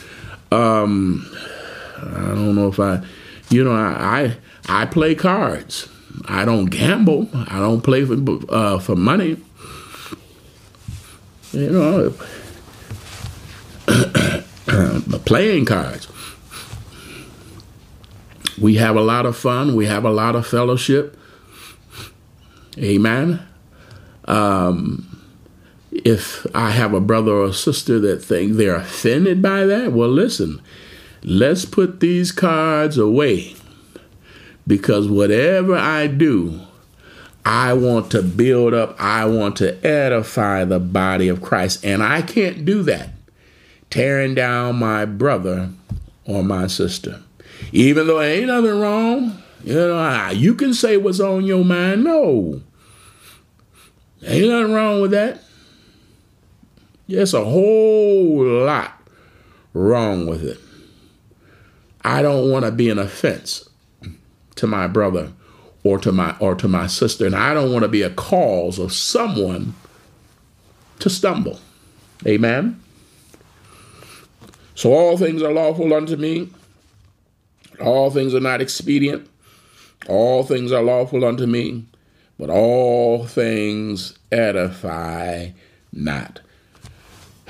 [0.51, 1.25] um,
[1.97, 3.01] I don't know if I,
[3.49, 4.37] you know, I,
[4.67, 5.87] I, I play cards.
[6.25, 7.29] I don't gamble.
[7.33, 8.17] I don't play for
[8.49, 9.37] uh, for money.
[11.51, 12.13] You know,
[15.25, 16.07] playing cards.
[18.59, 19.75] We have a lot of fun.
[19.75, 21.17] We have a lot of fellowship.
[22.77, 23.45] Amen.
[24.25, 25.23] Um,
[25.91, 30.61] if I have a brother or sister that think they're offended by that, well, listen,
[31.23, 33.55] let's put these cards away
[34.67, 36.61] because whatever I do,
[37.45, 41.83] I want to build up, I want to edify the body of Christ.
[41.85, 43.18] And I can't do that
[43.89, 45.69] tearing down my brother
[46.25, 47.21] or my sister.
[47.71, 52.03] Even though ain't nothing wrong, you know, you can say what's on your mind.
[52.03, 52.61] No,
[54.23, 55.41] ain't nothing wrong with that.
[57.07, 58.93] There's a whole lot
[59.73, 60.59] wrong with it.
[62.03, 63.67] I don't want to be an offense
[64.55, 65.31] to my brother
[65.83, 68.79] or to my or to my sister, and I don't want to be a cause
[68.79, 69.73] of someone
[70.99, 71.59] to stumble.
[72.27, 72.81] Amen.
[74.79, 76.47] So all things are lawful unto me.
[77.81, 79.29] All things are not expedient.
[80.07, 81.83] All things are lawful unto me,
[82.39, 85.49] but all things edify
[85.91, 86.39] not.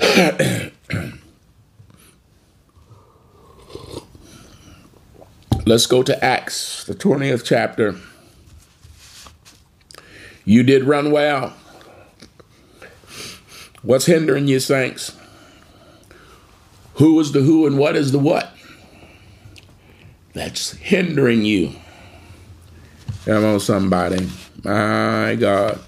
[5.64, 7.94] Let's go to Acts, the 20th chapter.
[10.44, 11.54] You did run well.
[13.82, 15.19] What's hindering you, saints?
[17.00, 18.54] Who is the who and what is the what?
[20.34, 21.72] That's hindering you.
[23.24, 24.28] Come on, somebody.
[24.62, 25.80] My God.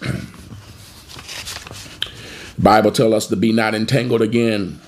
[2.58, 4.80] Bible tell us to be not entangled again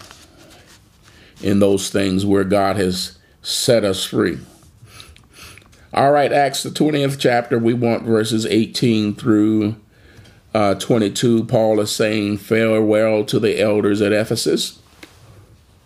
[1.43, 4.39] in those things where God has set us free.
[5.93, 9.77] All right, Acts the 20th chapter, we want verses 18 through
[10.55, 11.45] uh, 22.
[11.45, 14.79] Paul is saying farewell to the elders at Ephesus.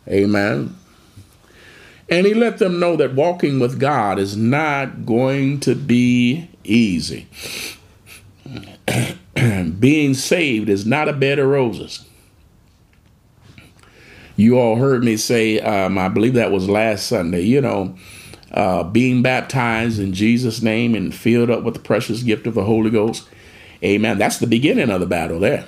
[0.06, 0.76] Amen.
[2.10, 7.28] And he let them know that walking with God is not going to be easy.
[9.78, 12.04] being saved is not a bed of roses.
[14.36, 17.96] You all heard me say, um, I believe that was last Sunday, you know,
[18.52, 22.64] uh, being baptized in Jesus' name and filled up with the precious gift of the
[22.64, 23.28] Holy Ghost.
[23.82, 24.18] Amen.
[24.18, 25.64] That's the beginning of the battle there.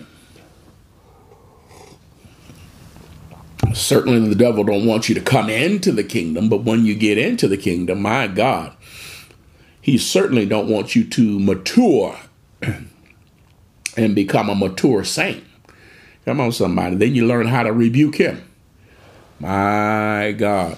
[3.72, 7.18] Certainly the devil don't want you to come into the kingdom, but when you get
[7.18, 8.72] into the kingdom, my God,
[9.80, 12.18] he certainly don't want you to mature
[13.96, 15.44] and become a mature saint.
[16.24, 16.96] Come on, somebody.
[16.96, 18.42] Then you learn how to rebuke him.
[19.38, 20.76] My God.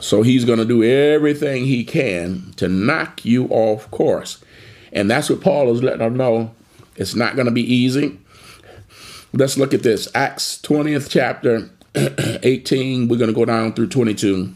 [0.00, 4.42] So he's going to do everything he can to knock you off course.
[4.92, 6.54] And that's what Paul is letting them know.
[6.96, 8.18] It's not going to be easy.
[9.32, 10.08] Let's look at this.
[10.14, 13.08] Acts 20th chapter, 18.
[13.08, 14.52] We're going to go down through 22.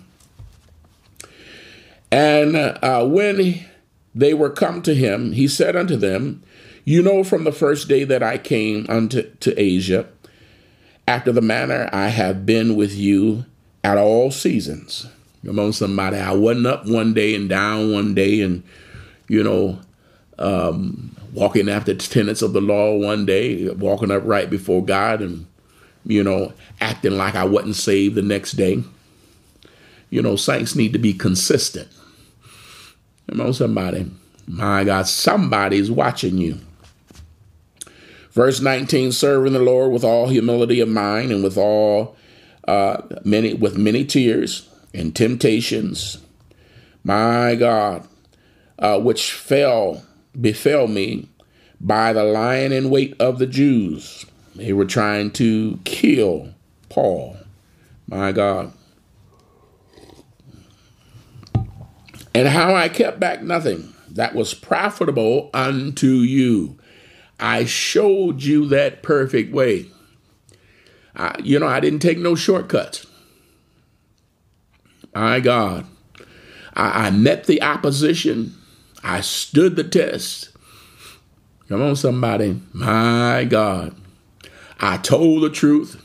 [2.10, 3.64] And uh, when
[4.14, 6.42] they were come to him, he said unto them,
[6.84, 10.06] you know, from the first day that I came unto to Asia,
[11.08, 13.46] after the manner I have been with you
[13.82, 15.06] at all seasons.
[15.44, 16.16] Come on, somebody.
[16.16, 18.62] I wasn't up one day and down one day and,
[19.28, 19.80] you know,
[20.38, 25.20] um, walking after the tenets of the law one day, walking up right before God
[25.20, 25.46] and,
[26.06, 28.82] you know, acting like I wasn't saved the next day.
[30.10, 31.88] You know, saints need to be consistent.
[33.28, 34.10] Come on, somebody.
[34.46, 36.60] My God, somebody's watching you.
[38.30, 42.16] Verse 19, serving the Lord with all humility of mind and with all
[42.66, 46.18] uh, many with many tears and temptations.
[47.04, 48.06] My God,
[48.78, 50.02] uh, which fell
[50.40, 51.28] befell me
[51.80, 54.26] by the lying in wait of the Jews.
[54.54, 56.54] They were trying to kill
[56.88, 57.36] Paul.
[58.06, 58.72] My God.
[62.34, 66.78] And how I kept back nothing that was profitable unto you.
[67.38, 69.86] I showed you that perfect way.
[71.16, 73.06] I, you know, I didn't take no shortcuts.
[75.14, 75.86] My God.
[76.74, 78.54] I, I met the opposition.
[79.04, 80.48] I stood the test.
[81.68, 82.60] Come on, somebody.
[82.72, 83.94] My God.
[84.80, 86.00] I told the truth.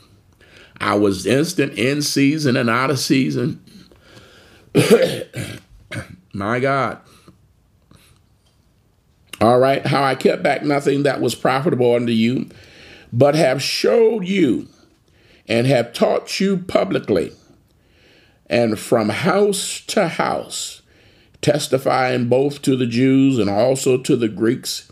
[0.78, 3.62] I was instant in season and out of season.
[6.32, 6.98] My God.
[9.40, 9.84] All right.
[9.86, 12.48] How I kept back nothing that was profitable unto you,
[13.12, 14.68] but have showed you
[15.48, 17.32] and have taught you publicly
[18.50, 20.79] and from house to house,
[21.42, 24.90] testifying both to the Jews and also to the Greeks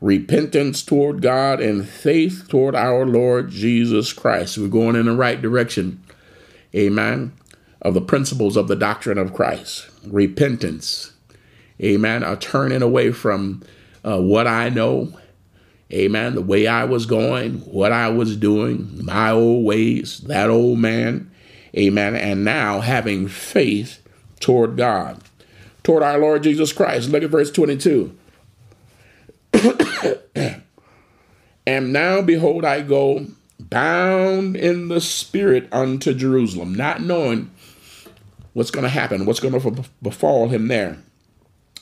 [0.00, 4.58] repentance toward God and faith toward our Lord Jesus Christ.
[4.58, 6.02] We're going in the right direction.
[6.74, 7.32] Amen.
[7.82, 9.88] Of the principles of the doctrine of Christ.
[10.06, 11.12] Repentance.
[11.82, 12.22] Amen.
[12.22, 13.62] A turning away from
[14.04, 15.12] uh, what I know.
[15.92, 16.34] Amen.
[16.34, 21.30] The way I was going, what I was doing, my old ways, that old man.
[21.76, 22.14] Amen.
[22.14, 24.02] And now having faith
[24.40, 25.22] toward God,
[25.88, 27.08] toward our Lord Jesus Christ.
[27.08, 28.14] Look at verse 22.
[31.66, 33.26] and now behold, I go
[33.58, 37.50] bound in the spirit unto Jerusalem, not knowing
[38.52, 40.98] what's going to happen, what's going to befall him there,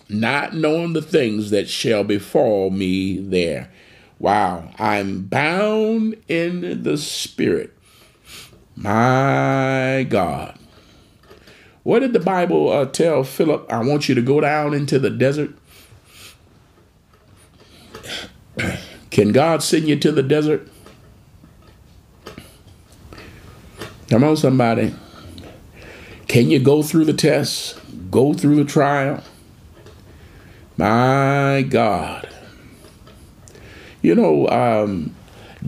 [0.09, 3.73] not knowing the things that shall befall me there.
[4.21, 7.77] Wow, I'm bound in the spirit.
[8.77, 10.57] My God.
[11.87, 13.73] What did the Bible uh, tell Philip?
[13.73, 15.55] I want you to go down into the desert
[19.11, 20.69] can God send you to the desert?
[24.11, 24.95] Come on, somebody.
[26.29, 27.79] Can you go through the test?
[28.11, 29.23] Go through the trial?
[30.77, 32.29] My God.
[34.03, 35.15] You know, um,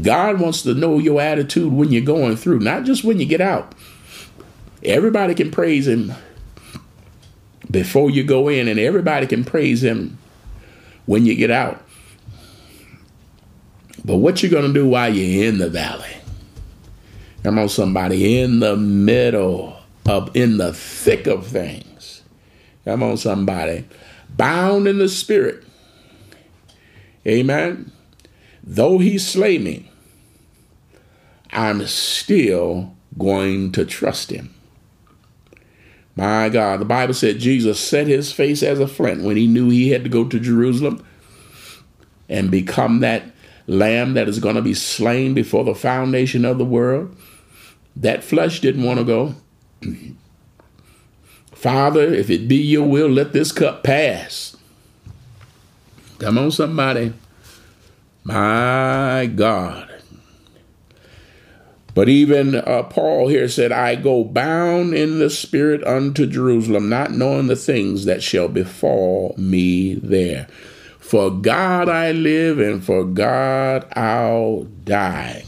[0.03, 3.41] God wants to know your attitude when you're going through, not just when you get
[3.41, 3.75] out.
[4.85, 6.13] Everybody can praise Him
[7.71, 10.19] before you go in, and everybody can praise Him
[11.07, 11.83] when you get out.
[14.05, 16.17] But what you're to do while you're in the valley?
[17.43, 19.77] Come on, somebody, in the middle
[20.07, 22.23] of, in the thick of things.
[22.85, 23.85] Come on, somebody,
[24.31, 25.65] bound in the spirit.
[27.27, 27.93] Amen.
[28.65, 29.91] Though he slay me,
[31.51, 34.55] I'm still going to trust him.
[36.19, 39.71] My God, the Bible said Jesus set his face as a flint when he knew
[39.71, 41.07] he had to go to Jerusalem
[42.29, 43.23] and become that
[43.69, 47.17] lamb that is going to be slain before the foundation of the world.
[47.95, 49.35] That flesh didn't want to go.
[51.53, 54.57] Father, if it be your will, let this cup pass.
[56.19, 57.13] Come on, somebody.
[58.25, 59.88] My God.
[61.99, 67.11] But even uh, Paul here said, I go bound in the spirit unto Jerusalem, not
[67.11, 70.47] knowing the things that shall befall me there.
[71.01, 75.45] For God I live and for God I'll die.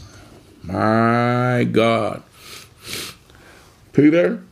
[0.61, 2.21] My God.
[3.93, 4.43] Peter,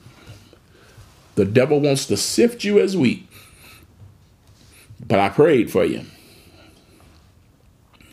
[1.36, 3.28] the devil wants to sift you as wheat.
[5.06, 6.06] But I prayed for you.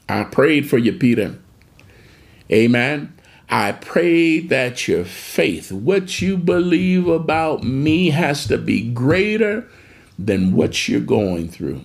[0.09, 1.39] I prayed for you, Peter.
[2.51, 3.16] Amen.
[3.49, 9.69] I pray that your faith, what you believe about me, has to be greater
[10.19, 11.85] than what you're going through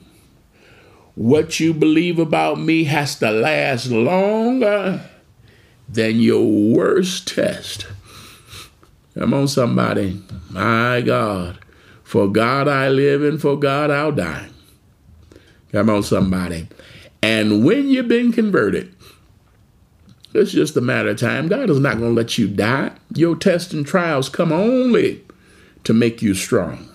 [1.15, 5.01] what you believe about me has to last longer
[5.89, 7.85] than your worst test.
[9.13, 10.21] Come on, somebody.
[10.49, 11.59] My God.
[12.03, 14.49] For God I live and for God I'll die.
[15.71, 16.67] Come on, somebody.
[17.21, 18.93] And when you've been converted,
[20.33, 21.47] it's just a matter of time.
[21.47, 22.91] God is not going to let you die.
[23.13, 25.23] Your tests and trials come only
[25.83, 26.87] to make you strong.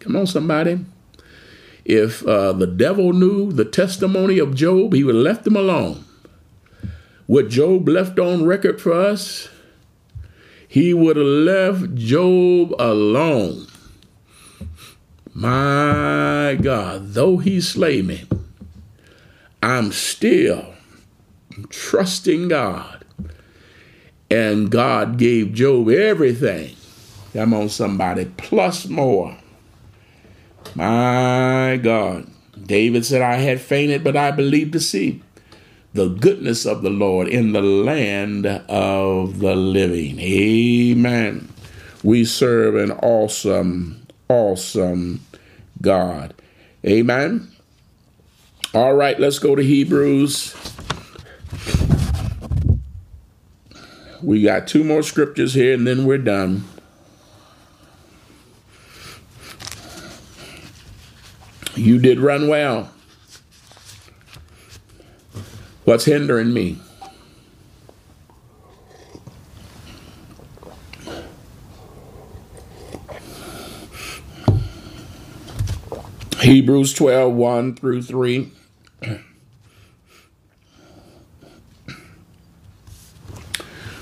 [0.00, 0.84] Come on, somebody.
[1.84, 6.04] If uh, the devil knew the testimony of Job, he would have left him alone.
[7.26, 9.48] What Job left on record for us,
[10.66, 13.66] he would have left Job alone.
[15.32, 18.24] My God, though he slay me,
[19.62, 20.74] I'm still
[21.68, 23.04] trusting God.
[24.30, 26.76] And God gave Job everything.
[27.32, 29.36] Come on, somebody, plus more.
[30.74, 32.28] My God.
[32.66, 35.22] David said, I had fainted, but I believed to see
[35.92, 40.20] the goodness of the Lord in the land of the living.
[40.20, 41.48] Amen.
[42.02, 45.24] We serve an awesome, awesome
[45.82, 46.34] God.
[46.84, 47.48] Amen.
[48.72, 50.52] All right, let's go to Hebrews.
[54.22, 56.64] We got two more scriptures here and then we're done.
[61.74, 62.92] You did run well.
[65.84, 66.78] What's hindering me?
[76.40, 78.52] Hebrews 12, 1 through 3.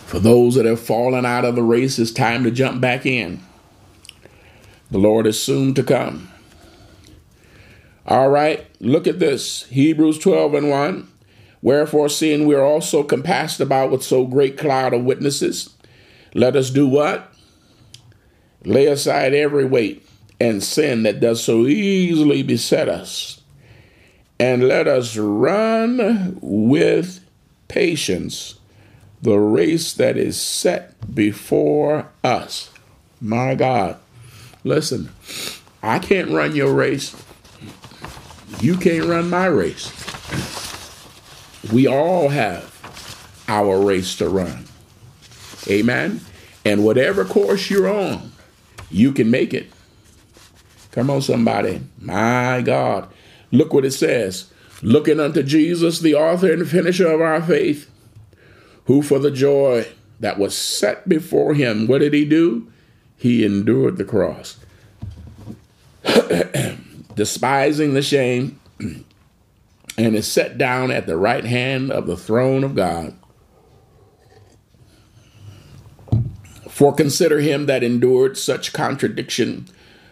[0.08, 3.42] For those that have fallen out of the race, it's time to jump back in.
[4.90, 6.30] The Lord is soon to come.
[8.06, 11.08] All right, look at this Hebrews 12 and 1.
[11.60, 15.74] Wherefore, seeing we are also compassed about with so great cloud of witnesses,
[16.32, 17.30] let us do what?
[18.64, 20.08] Lay aside every weight
[20.40, 23.42] and sin that does so easily beset us,
[24.40, 27.20] and let us run with
[27.68, 28.54] patience
[29.22, 32.70] the race that is set before us.
[33.20, 33.96] My God.
[34.64, 35.10] Listen,
[35.82, 37.16] I can't run your race.
[38.60, 39.92] You can't run my race.
[41.72, 42.74] We all have
[43.48, 44.64] our race to run.
[45.68, 46.20] Amen.
[46.64, 48.32] And whatever course you're on,
[48.90, 49.70] you can make it.
[50.92, 51.80] Come on, somebody.
[52.00, 53.08] My God.
[53.50, 54.50] Look what it says.
[54.82, 57.90] Looking unto Jesus, the author and finisher of our faith,
[58.88, 59.86] who for the joy
[60.18, 62.66] that was set before him, what did he do?
[63.18, 64.56] He endured the cross,
[67.14, 72.74] despising the shame, and is set down at the right hand of the throne of
[72.74, 73.14] God.
[76.70, 79.68] For consider him that endured such contradiction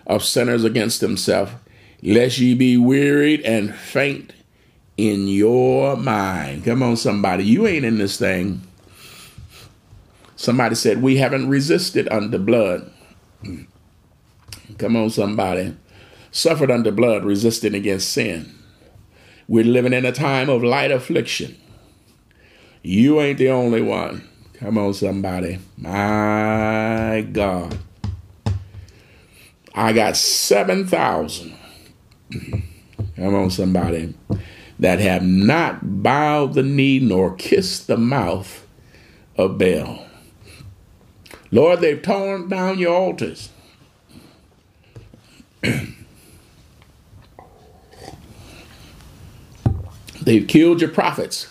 [0.06, 1.54] of sinners against himself,
[2.02, 4.34] lest ye be wearied and faint
[4.96, 6.64] in your mind.
[6.64, 7.44] Come on, somebody.
[7.44, 8.65] You ain't in this thing.
[10.36, 12.92] Somebody said, We haven't resisted under blood.
[14.78, 15.74] Come on, somebody.
[16.30, 18.54] Suffered under blood, resisting against sin.
[19.48, 21.56] We're living in a time of light affliction.
[22.82, 24.28] You ain't the only one.
[24.54, 25.58] Come on, somebody.
[25.76, 27.78] My God.
[29.74, 31.54] I got 7,000.
[33.16, 34.14] Come on, somebody.
[34.78, 38.66] That have not bowed the knee nor kissed the mouth
[39.36, 40.05] of Baal.
[41.50, 43.50] Lord, they've torn down your altars.
[50.22, 51.48] they've killed your prophets.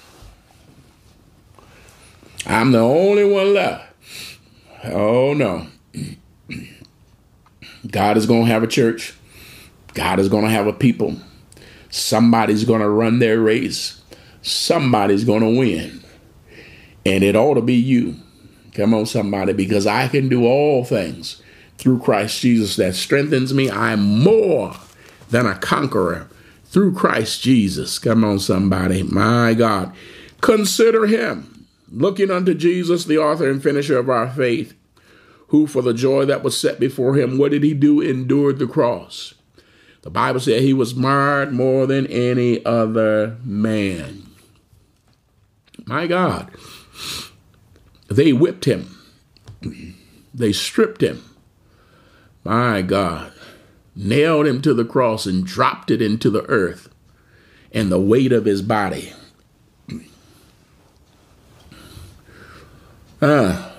[2.46, 3.94] I'm the only one left.
[4.86, 5.68] Oh no.
[7.92, 9.14] God is going to have a church.
[9.94, 11.16] God is going to have a people.
[11.90, 14.02] Somebody's going to run their race.
[14.42, 16.04] Somebody's going to win.
[17.06, 18.18] And it ought to be you.
[18.76, 21.42] Come on, somebody, because I can do all things
[21.78, 23.72] through Christ Jesus that strengthens me.
[23.72, 24.76] I'm more
[25.30, 26.30] than a conqueror
[26.66, 27.98] through Christ Jesus.
[28.00, 29.02] Come on, somebody.
[29.04, 29.96] My God.
[30.42, 34.76] Consider him looking unto Jesus, the author and finisher of our faith
[35.48, 38.02] who for the joy that was set before him, what did he do?
[38.02, 39.36] Endured the cross.
[40.02, 44.24] The Bible said he was marred more than any other man.
[45.86, 46.52] My God.
[48.08, 48.98] They whipped him.
[50.34, 51.24] They stripped him.
[52.44, 53.32] My God.
[53.96, 56.90] Nailed him to the cross and dropped it into the earth
[57.72, 59.14] and the weight of his body.
[63.22, 63.72] Uh,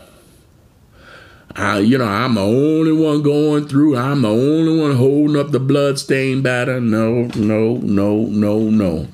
[1.55, 3.97] I, you know, I'm the only one going through.
[3.97, 6.81] I'm the only one holding up the bloodstained batter.
[6.81, 9.09] No, no, no, no, no.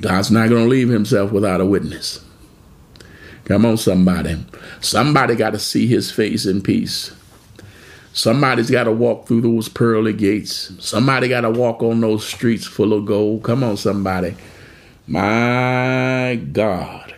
[0.00, 2.21] God's not going to leave himself without a witness.
[3.52, 4.42] Come on, somebody.
[4.80, 7.12] Somebody got to see his face in peace.
[8.14, 10.72] Somebody's got to walk through those pearly gates.
[10.80, 13.42] Somebody got to walk on those streets full of gold.
[13.42, 14.36] Come on, somebody.
[15.06, 17.14] My God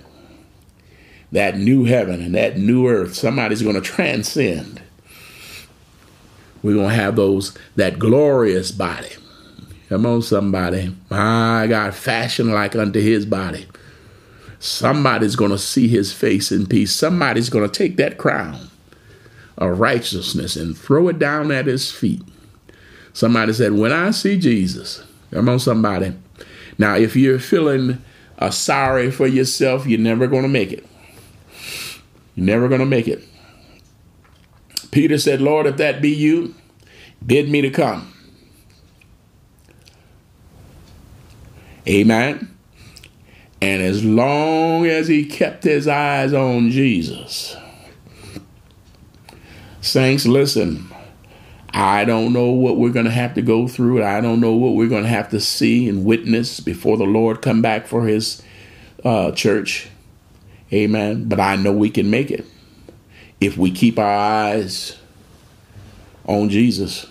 [1.30, 3.14] that new heaven and that new earth.
[3.14, 4.82] Somebody's going to transcend.
[6.64, 9.12] We're going to have those that glorious body.
[9.88, 10.96] Come on, somebody.
[11.10, 13.68] My God, fashion like unto his body.
[14.58, 16.94] Somebody's going to see his face in peace.
[16.94, 18.70] Somebody's going to take that crown
[19.58, 22.22] of righteousness and throw it down at his feet.
[23.12, 26.14] Somebody said, When I see Jesus, come on, somebody.
[26.78, 28.02] Now, if you're feeling
[28.38, 30.84] uh, sorry for yourself, you're never going to make it.
[32.34, 33.22] You're never going to make it.
[34.90, 36.54] Peter said, Lord, if that be you,
[37.24, 38.12] bid me to come.
[41.86, 42.53] Amen.
[43.64, 47.56] And as long as he kept his eyes on Jesus,
[49.80, 50.86] saints, listen,
[51.70, 54.04] I don't know what we're going to have to go through.
[54.04, 57.40] I don't know what we're going to have to see and witness before the Lord
[57.40, 58.42] come back for his
[59.02, 59.88] uh, church.
[60.70, 61.26] Amen.
[61.26, 62.44] But I know we can make it
[63.40, 64.98] if we keep our eyes
[66.26, 67.06] on Jesus.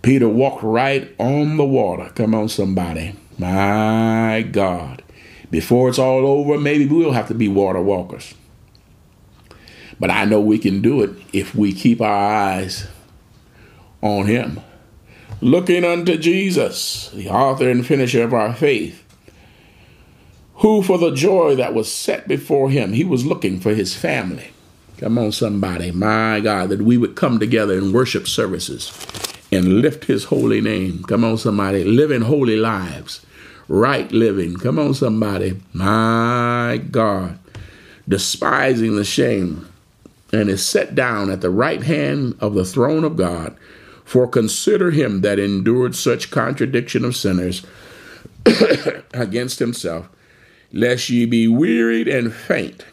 [0.00, 2.10] Peter walked right on the water.
[2.14, 3.14] Come on, somebody.
[3.42, 5.02] My God.
[5.50, 8.34] Before it's all over, maybe we'll have to be water walkers.
[9.98, 12.86] But I know we can do it if we keep our eyes
[14.00, 14.60] on Him.
[15.40, 19.04] Looking unto Jesus, the author and finisher of our faith,
[20.56, 24.52] who for the joy that was set before Him, He was looking for His family.
[24.98, 25.90] Come on, somebody.
[25.90, 28.92] My God, that we would come together in worship services
[29.50, 31.02] and lift his holy name.
[31.02, 31.84] Come on, somebody.
[31.84, 33.24] Living holy lives.
[33.72, 34.58] Right living.
[34.58, 35.58] Come on, somebody.
[35.72, 37.38] My God.
[38.06, 39.66] Despising the shame
[40.30, 43.56] and is set down at the right hand of the throne of God.
[44.04, 47.64] For consider him that endured such contradiction of sinners
[49.14, 50.06] against himself,
[50.70, 52.84] lest ye be wearied and faint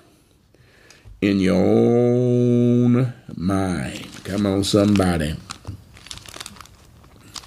[1.20, 4.08] in your own mind.
[4.24, 5.36] Come on, somebody.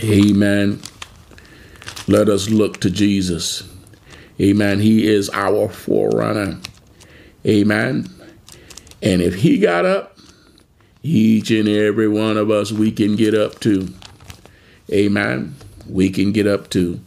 [0.03, 0.83] Amen.
[2.09, 3.69] Let us look to Jesus.
[4.41, 4.81] Amen.
[4.81, 6.59] He is our forerunner.
[7.47, 8.09] Amen.
[9.03, 10.19] And if he got up,
[11.03, 13.89] each and every one of us, we can get up too.
[14.91, 15.55] Amen.
[15.89, 17.01] We can get up too.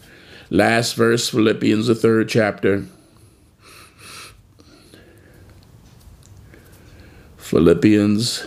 [0.50, 2.86] Last verse, Philippians, the third chapter.
[7.38, 8.46] Philippians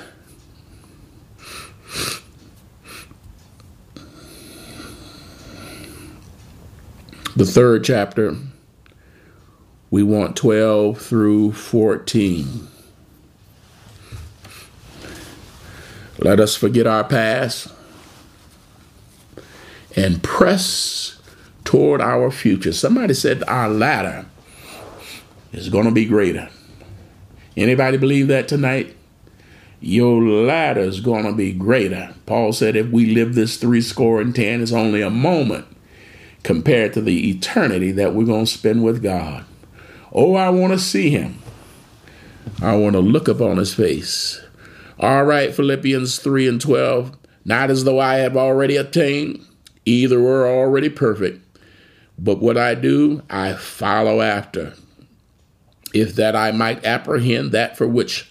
[7.39, 8.35] the third chapter,
[9.91, 12.67] we want 12 through 14.
[16.19, 17.73] Let us forget our past
[19.95, 21.21] and press
[21.63, 22.73] toward our future.
[22.73, 24.27] Somebody said our latter
[25.53, 26.51] is going to be greater.
[27.57, 28.97] Anybody believe that tonight?
[29.81, 32.17] Your latter is going to be greater.
[32.27, 35.69] Paul said, if we live this three score and ten, it's only a moment
[36.43, 39.45] compared to the eternity that we're going to spend with God.
[40.13, 41.39] Oh, I want to see him.
[42.63, 44.41] I want to look upon his face.
[44.99, 47.17] All right, Philippians 3 and 12.
[47.45, 49.45] Not as though I have already attained,
[49.85, 51.41] either were already perfect,
[52.19, 54.75] but what I do, I follow after,
[55.95, 58.31] if that I might apprehend that for which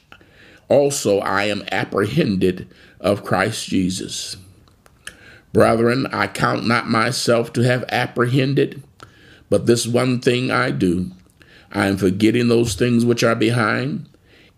[0.68, 2.68] also I am apprehended
[3.00, 4.38] of Christ Jesus.
[5.58, 8.84] Brethren, I count not myself to have apprehended,
[9.50, 11.10] but this one thing I do
[11.72, 14.08] I am forgetting those things which are behind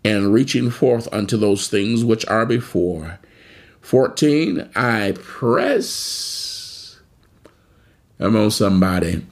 [0.04, 3.18] and reaching forth unto those things which are before.
[3.80, 7.00] 14, I press.
[8.18, 9.24] Come on, somebody.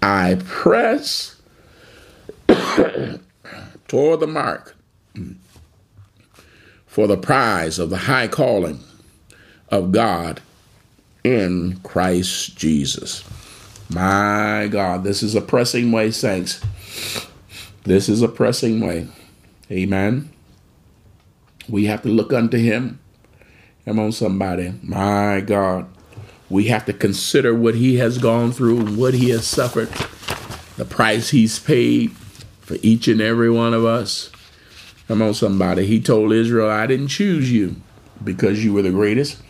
[0.00, 1.36] I press
[3.86, 4.74] toward the mark
[6.86, 8.80] for the prize of the high calling
[9.68, 10.40] of God
[11.26, 13.24] in Christ Jesus.
[13.90, 16.60] My God, this is a pressing way, saints.
[17.82, 19.08] This is a pressing way.
[19.70, 20.30] Amen.
[21.68, 23.00] We have to look unto Him.
[23.84, 24.74] Come on, somebody.
[24.82, 25.88] My God.
[26.48, 29.88] We have to consider what He has gone through and what He has suffered,
[30.76, 32.12] the price He's paid
[32.60, 34.30] for each and every one of us.
[35.08, 35.86] Come on, somebody.
[35.86, 37.76] He told Israel, I didn't choose you
[38.22, 39.40] because you were the greatest.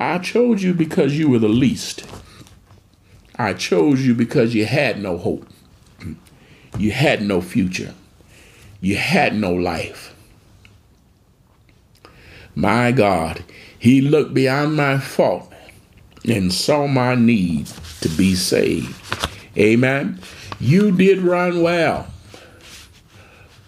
[0.00, 2.06] I chose you because you were the least.
[3.36, 5.46] I chose you because you had no hope.
[6.78, 7.92] You had no future.
[8.80, 10.16] You had no life.
[12.54, 13.44] My God,
[13.78, 15.52] He looked beyond my fault
[16.26, 17.66] and saw my need
[18.00, 18.96] to be saved.
[19.58, 20.18] Amen.
[20.58, 22.06] You did run well.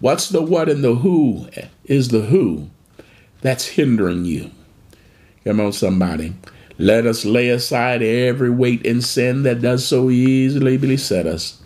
[0.01, 1.49] What's the what and the who
[1.85, 2.71] is the who
[3.43, 4.51] that's hindering you.
[5.45, 6.35] Come on, somebody.
[6.79, 11.61] Let us lay aside every weight and sin that does so easily beset us.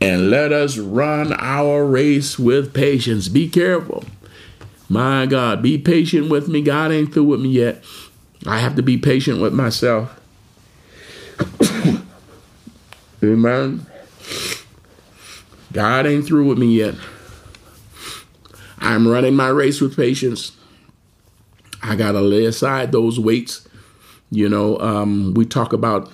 [0.00, 3.28] And let us run our race with patience.
[3.28, 4.04] Be careful.
[4.88, 6.62] My God, be patient with me.
[6.62, 7.82] God ain't through with me yet.
[8.46, 10.18] I have to be patient with myself.
[13.22, 13.86] Amen.
[15.72, 16.94] God ain't through with me yet.
[18.78, 20.52] I'm running my race with patience.
[21.82, 23.66] I got to lay aside those weights.
[24.30, 26.10] You know, um, we talk about,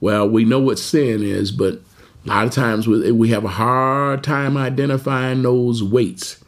[0.00, 1.74] well, we know what sin is, but
[2.24, 6.42] a lot of times we have a hard time identifying those weights.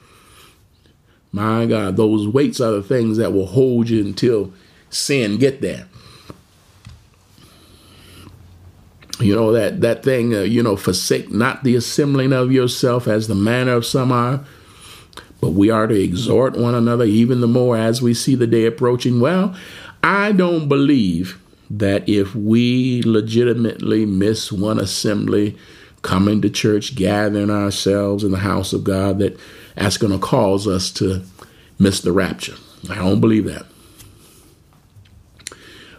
[1.32, 4.52] My God, those weights are the things that will hold you until
[4.90, 5.88] sin get there.
[9.20, 13.28] You know that that thing, uh, you know, forsake not the assembling of yourself as
[13.28, 14.44] the manner of some are,
[15.44, 18.64] but we are to exhort one another even the more as we see the day
[18.64, 19.20] approaching.
[19.20, 19.54] Well,
[20.02, 21.38] I don't believe
[21.68, 25.58] that if we legitimately miss one assembly,
[26.00, 29.38] coming to church, gathering ourselves in the house of God, that
[29.74, 31.22] that's going to cause us to
[31.78, 32.54] miss the rapture.
[32.88, 33.66] I don't believe that.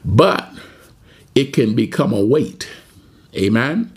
[0.04, 0.50] But
[1.36, 2.68] it can become a weight.
[3.36, 3.95] Amen.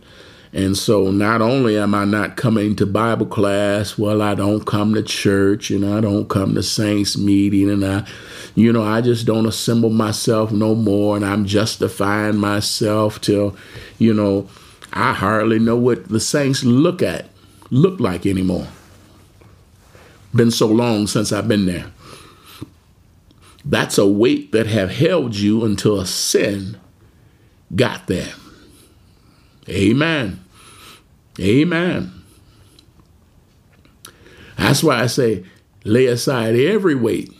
[0.53, 4.95] And so not only am I not coming to Bible class, well, I don't come
[4.95, 8.07] to church and I don't come to saints meeting and I,
[8.55, 13.57] you know, I just don't assemble myself no more and I'm justifying myself till,
[13.99, 14.49] you know,
[14.93, 17.27] I hardly know what the saints look at,
[17.71, 18.69] look like anymore.
[20.35, 21.93] Been so long since I've been there.
[23.65, 26.79] That's a weight that have held you until a sin
[27.77, 28.33] got there.
[29.69, 30.45] Amen.
[31.41, 32.13] Amen.
[34.57, 35.45] That's why I say,
[35.85, 37.33] lay aside every weight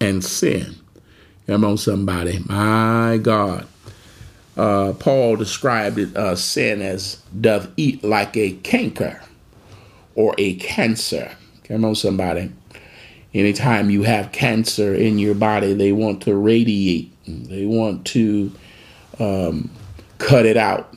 [0.00, 0.76] and sin.
[1.46, 2.40] Come on, somebody.
[2.46, 3.66] My God.
[4.56, 9.22] Uh, Paul described it, uh, sin as doth eat like a canker
[10.16, 11.30] or a cancer.
[11.64, 12.50] Come on, somebody.
[13.32, 17.12] Anytime you have cancer in your body, they want to radiate.
[17.26, 18.50] They want to
[19.20, 19.70] um,
[20.18, 20.92] cut it out.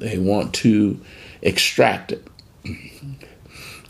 [0.00, 1.00] They want to
[1.42, 2.26] extract it.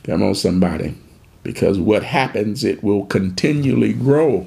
[0.05, 0.95] Come on, somebody.
[1.43, 4.47] Because what happens, it will continually grow.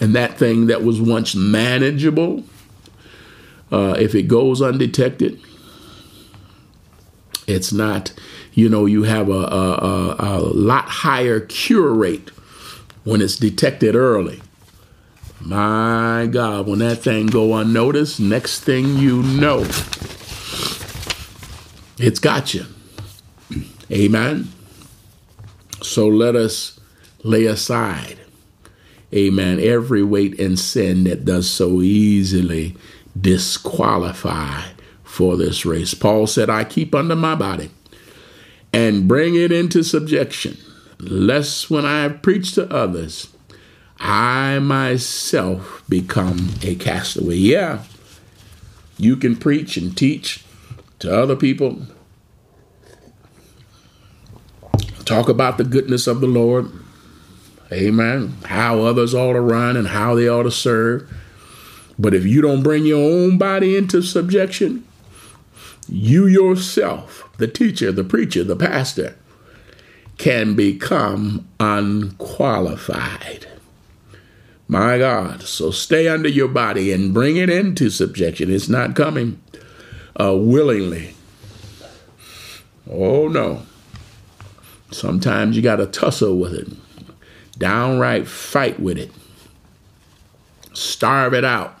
[0.00, 2.44] And that thing that was once manageable,
[3.70, 5.40] uh, if it goes undetected,
[7.46, 8.12] it's not,
[8.52, 12.30] you know, you have a, a, a, lot higher cure rate
[13.04, 14.42] when it's detected early.
[15.44, 19.60] My God, when that thing go unnoticed, next thing you know,
[21.98, 22.64] it's got you.
[23.90, 24.48] Amen.
[25.82, 26.78] So let us
[27.24, 28.18] lay aside,
[29.12, 32.76] amen, every weight and sin that does so easily
[33.20, 34.62] disqualify
[35.02, 35.92] for this race.
[35.92, 37.70] Paul said, I keep under my body
[38.72, 40.56] and bring it into subjection,
[41.00, 43.28] lest when I have preached to others,
[44.04, 47.36] I myself become a castaway.
[47.36, 47.84] Yeah,
[48.98, 50.44] you can preach and teach
[50.98, 51.86] to other people,
[55.04, 56.68] talk about the goodness of the Lord.
[57.72, 58.36] Amen.
[58.46, 61.08] How others ought to run and how they ought to serve.
[61.96, 64.84] But if you don't bring your own body into subjection,
[65.88, 69.16] you yourself, the teacher, the preacher, the pastor,
[70.18, 73.46] can become unqualified.
[74.72, 75.42] My God.
[75.42, 78.50] So stay under your body and bring it into subjection.
[78.50, 79.38] It's not coming
[80.18, 81.14] uh, willingly.
[82.90, 83.64] Oh, no.
[84.90, 86.68] Sometimes you got to tussle with it,
[87.58, 89.10] downright fight with it,
[90.72, 91.78] starve it out.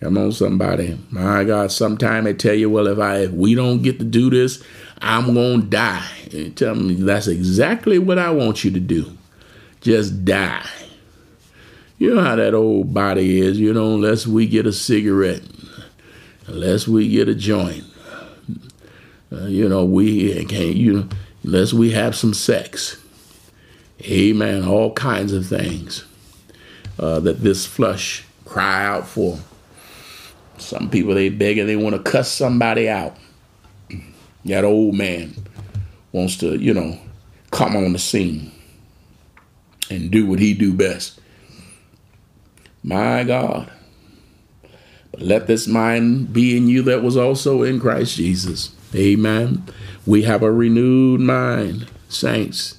[0.00, 0.98] Come on, somebody.
[1.10, 4.28] My God, sometime they tell you, well, if I if we don't get to do
[4.28, 4.60] this,
[5.00, 6.10] I'm gonna die.
[6.32, 9.16] And tell me that's exactly what I want you to do.
[9.80, 10.66] Just die.
[12.02, 15.42] You know how that old body is, you know, unless we get a cigarette,
[16.48, 17.84] unless we get a joint.
[19.30, 21.08] Uh, you know, we can't, you know,
[21.44, 23.00] unless we have some sex.
[24.02, 24.64] Amen.
[24.64, 26.04] All kinds of things
[26.98, 29.38] uh, that this flesh cry out for.
[30.58, 33.16] Some people they beg and they want to cuss somebody out.
[34.46, 35.36] That old man
[36.10, 36.98] wants to, you know,
[37.52, 38.50] come on the scene
[39.88, 41.20] and do what he do best.
[42.82, 43.70] My God.
[45.12, 48.74] But let this mind be in you that was also in Christ Jesus.
[48.94, 49.64] Amen.
[50.06, 52.78] We have a renewed mind, saints.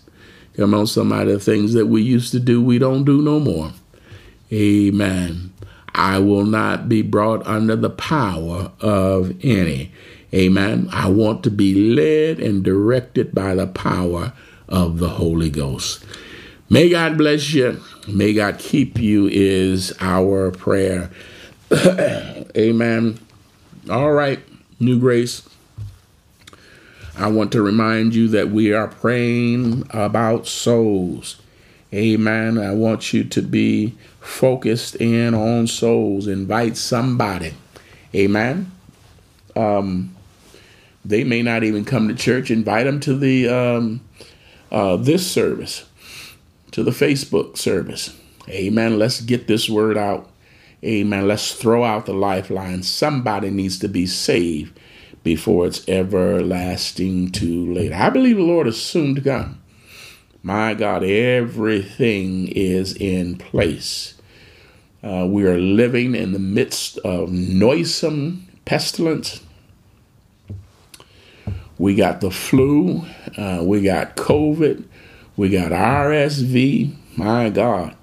[0.56, 3.40] Come on, some of the things that we used to do, we don't do no
[3.40, 3.72] more.
[4.52, 5.54] Amen.
[5.96, 9.92] I will not be brought under the power of any.
[10.34, 10.90] Amen.
[10.92, 14.34] I want to be led and directed by the power
[14.68, 16.04] of the Holy Ghost.
[16.70, 17.80] May God bless you.
[18.08, 21.10] May God keep you, is our prayer.
[22.58, 23.20] Amen.
[23.90, 24.40] All right,
[24.80, 25.48] New Grace.
[27.16, 31.38] I want to remind you that we are praying about souls.
[31.94, 32.58] Amen.
[32.58, 36.28] I want you to be focused in on souls.
[36.28, 37.54] Invite somebody.
[38.16, 38.72] Amen.
[39.56, 40.16] Um,
[41.06, 42.50] they may not even come to church.
[42.50, 44.02] Invite them to the um,
[44.72, 45.86] uh, this service,
[46.74, 48.16] to the Facebook service.
[48.50, 49.00] Amen.
[49.00, 50.30] Let's get this word out.
[50.84, 51.28] Amen.
[51.28, 52.84] Let's throw out the lifeline.
[52.84, 54.78] Somebody needs to be saved
[55.24, 57.94] before it's everlasting too late.
[57.94, 59.62] I believe the Lord is soon to come.
[60.42, 64.16] My God, everything is in place.
[65.02, 69.42] Uh, we are living in the midst of noisome pestilence.
[71.78, 73.06] We got the flu,
[73.38, 74.86] uh, we got COVID,
[75.36, 76.96] we got RSV.
[77.18, 77.96] My God,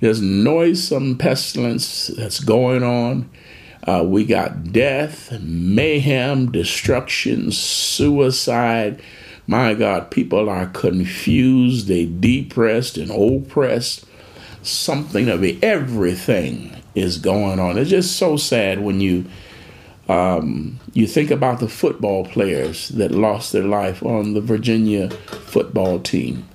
[0.00, 3.30] there's noisome pestilence that's going on.
[3.86, 9.00] Uh, we got death, mayhem, destruction, suicide.
[9.46, 14.06] My God, people are confused, they depressed and oppressed.
[14.62, 17.76] Something of everything is going on.
[17.76, 19.26] It's just so sad when you
[20.08, 25.98] um, you think about the football players that lost their life on the Virginia football
[25.98, 26.46] team.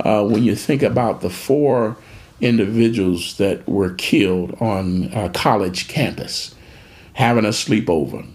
[0.00, 1.96] Uh, when you think about the four
[2.40, 6.54] individuals that were killed on a college campus
[7.14, 8.26] having a sleepover.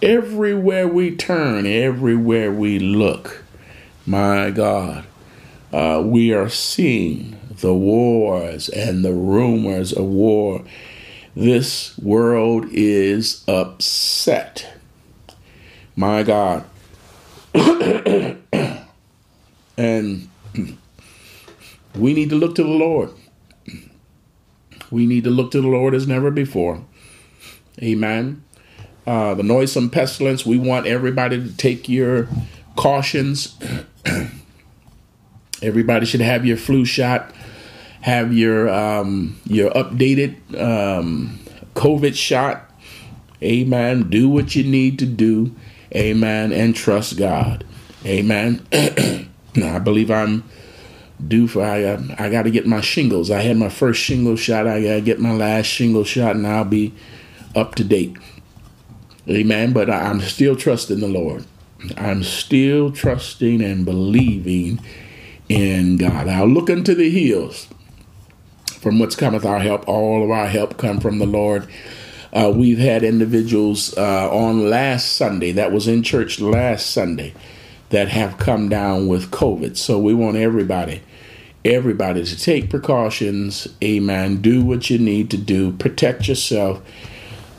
[0.00, 3.44] Everywhere we turn, everywhere we look,
[4.06, 5.04] my God,
[5.72, 10.62] uh, we are seeing the wars and the rumors of war.
[11.34, 14.72] This world is upset.
[15.96, 16.64] My God.
[19.76, 20.28] and
[21.94, 23.10] we need to look to the Lord.
[24.90, 26.84] We need to look to the Lord as never before.
[27.82, 28.44] Amen.
[29.06, 32.28] Uh, the noisome pestilence, we want everybody to take your
[32.76, 33.58] cautions.
[35.62, 37.34] everybody should have your flu shot,
[38.02, 41.38] have your um, your updated um,
[41.74, 42.70] COVID shot.
[43.42, 44.08] Amen.
[44.08, 45.54] Do what you need to do.
[45.94, 46.52] Amen.
[46.52, 47.64] And trust God.
[48.06, 48.66] Amen.
[49.62, 50.44] I believe I'm
[51.26, 53.30] due for I uh, I got to get my shingles.
[53.30, 54.66] I had my first shingle shot.
[54.66, 56.92] I got to get my last shingle shot, and I'll be
[57.54, 58.16] up to date.
[59.28, 59.72] Amen.
[59.72, 61.44] But I'm still trusting the Lord.
[61.96, 64.80] I'm still trusting and believing
[65.48, 66.28] in God.
[66.28, 67.68] I'll look unto the hills
[68.80, 69.86] from whence cometh our help.
[69.88, 71.68] All of our help come from the Lord.
[72.32, 77.32] Uh, we've had individuals uh, on last Sunday that was in church last Sunday
[77.94, 79.76] that have come down with COVID.
[79.76, 81.00] So we want everybody,
[81.64, 83.68] everybody to take precautions.
[83.84, 84.42] Amen.
[84.42, 85.70] Do what you need to do.
[85.70, 86.82] Protect yourself.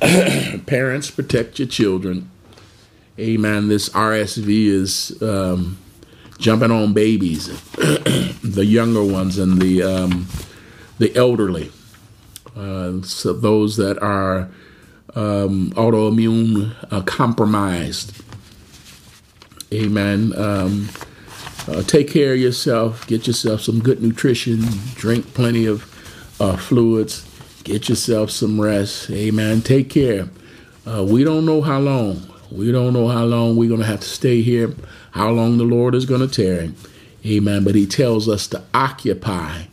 [0.66, 2.30] Parents, protect your children.
[3.18, 3.70] Amen.
[3.70, 5.78] This RSV is um,
[6.38, 10.28] jumping on babies, the younger ones, and the um,
[10.98, 11.72] the elderly.
[12.58, 14.50] Uh, so those that are
[15.16, 18.22] um, autoimmune uh, compromised.
[19.74, 20.34] Amen.
[20.36, 20.90] Um,
[21.68, 23.08] uh, take care of yourself.
[23.08, 24.62] Get yourself some good nutrition.
[24.94, 25.84] Drink plenty of
[26.40, 27.28] uh, fluids.
[27.64, 29.10] Get yourself some rest.
[29.10, 29.62] Amen.
[29.62, 30.30] Take care.
[30.86, 32.22] Uh, we don't know how long.
[32.52, 34.74] We don't know how long we're going to have to stay here,
[35.12, 36.74] how long the Lord is going to tarry.
[37.26, 37.64] Amen.
[37.64, 39.64] But He tells us to occupy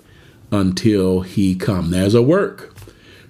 [0.51, 1.91] until He come.
[1.91, 2.75] There's a work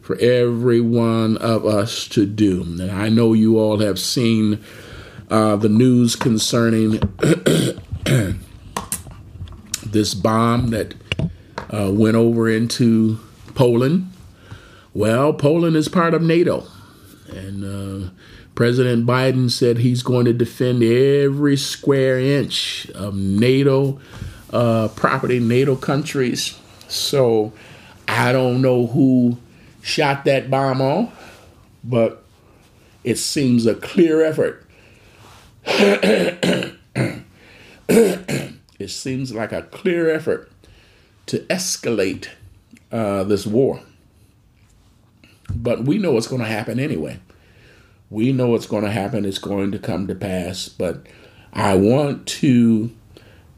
[0.00, 2.62] for every one of us to do.
[2.62, 4.62] And I know you all have seen
[5.32, 6.90] uh, the news concerning
[9.86, 10.94] this bomb that
[11.72, 13.18] uh, went over into
[13.54, 14.12] Poland.
[14.92, 16.66] Well, Poland is part of NATO.
[17.30, 18.10] And uh,
[18.54, 23.98] President Biden said he's going to defend every square inch of NATO
[24.52, 26.58] uh, property, NATO countries.
[26.88, 27.54] So
[28.06, 29.38] I don't know who
[29.80, 31.48] shot that bomb off,
[31.82, 32.22] but
[33.02, 34.66] it seems a clear effort
[35.64, 36.74] it
[38.88, 40.50] seems like a clear effort
[41.26, 42.28] to escalate
[42.90, 43.80] uh, this war.
[45.54, 47.20] But we know it's going to happen anyway.
[48.10, 49.24] We know it's going to happen.
[49.24, 50.68] It's going to come to pass.
[50.68, 51.06] But
[51.52, 52.90] I want to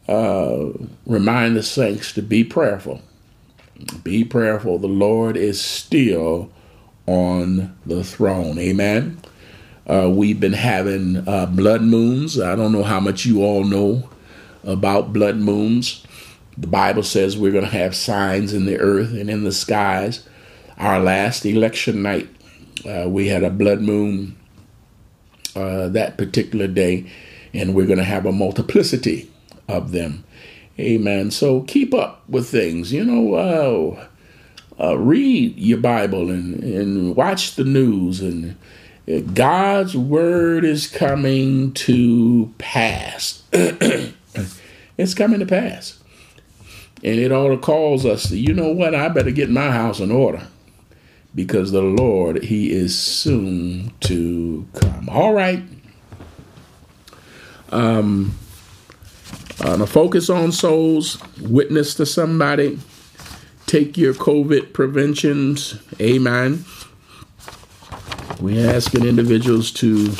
[0.08, 0.66] uh,
[1.06, 3.02] remind the saints to be prayerful.
[4.02, 4.78] Be prayerful.
[4.78, 6.52] The Lord is still
[7.06, 8.58] on the throne.
[8.58, 9.20] Amen.
[9.86, 12.40] Uh, we've been having uh, blood moons.
[12.40, 14.08] I don't know how much you all know
[14.62, 16.04] about blood moons.
[16.56, 20.26] The Bible says we're going to have signs in the earth and in the skies.
[20.78, 22.28] Our last election night,
[22.88, 24.36] uh, we had a blood moon
[25.54, 27.10] uh, that particular day,
[27.52, 29.30] and we're going to have a multiplicity
[29.68, 30.24] of them.
[30.78, 31.30] Amen.
[31.30, 32.92] So keep up with things.
[32.92, 34.08] You know, uh,
[34.82, 38.56] uh, read your Bible and, and watch the news and
[39.06, 43.42] God's word is coming to pass.
[43.52, 45.98] it's coming to pass.
[47.02, 50.00] And it ought to cause us to, you know what, I better get my house
[50.00, 50.46] in order
[51.34, 55.08] because the Lord, He is soon to come.
[55.10, 55.62] All right.
[57.70, 58.38] Um,
[59.60, 62.78] uh, to focus on souls, witness to somebody,
[63.66, 65.78] take your COVID preventions.
[66.00, 66.64] Amen.
[68.44, 70.12] We're asking individuals to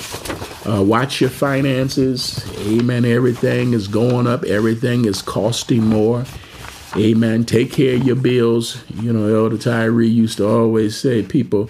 [0.67, 2.43] uh, watch your finances.
[2.61, 3.05] Amen.
[3.05, 6.25] Everything is going up, everything is costing more.
[6.97, 7.45] Amen.
[7.45, 8.83] Take care of your bills.
[8.95, 11.69] You know, Elder Tyree used to always say, people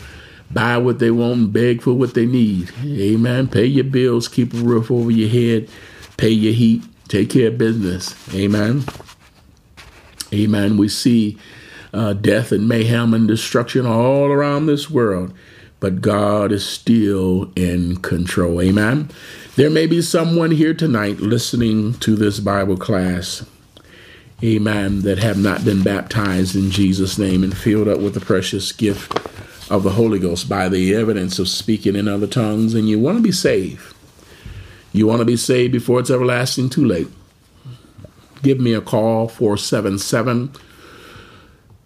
[0.49, 2.71] buy what they want and beg for what they need.
[2.85, 3.49] Amen.
[3.49, 5.69] Pay your bills, keep a roof over your head,
[6.19, 8.15] pay your heat, take care of business.
[8.33, 8.85] Amen.
[10.33, 10.77] Amen.
[10.77, 11.37] We see
[11.93, 15.35] uh, death and mayhem and destruction all around this world
[15.85, 18.63] but God is still in control.
[18.63, 19.11] Amen.
[19.57, 23.45] There may be someone here tonight listening to this Bible class,
[24.43, 28.73] amen, that have not been baptized in Jesus' name and filled up with the precious
[28.73, 29.15] gift
[29.71, 33.19] of the Holy Ghost by the evidence of speaking in other tongues, and you want
[33.19, 33.95] to be saved.
[34.95, 37.09] You want to be saved before it's everlasting too late.
[38.43, 40.51] Give me a call, 477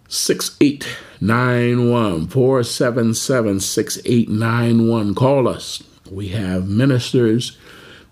[0.09, 5.15] 6891 477 6891.
[5.15, 5.81] Call us.
[6.11, 7.57] We have ministers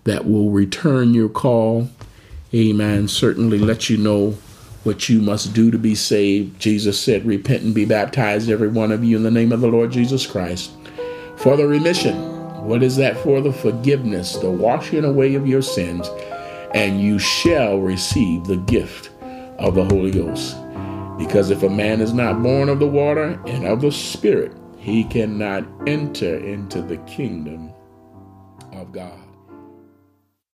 [0.04, 1.90] that will return your call.
[2.54, 3.08] Amen.
[3.08, 4.36] Certainly let you know
[4.84, 6.60] what you must do to be saved.
[6.60, 9.68] Jesus said, Repent and be baptized, every one of you, in the name of the
[9.68, 10.70] Lord Jesus Christ,
[11.36, 12.16] for the remission.
[12.64, 13.40] What is that for?
[13.40, 16.08] The forgiveness, the washing away of your sins,
[16.74, 19.10] and you shall receive the gift
[19.58, 20.56] of the Holy Ghost.
[21.18, 25.04] Because if a man is not born of the water and of the Spirit, he
[25.04, 27.72] cannot enter into the kingdom
[28.72, 29.27] of God.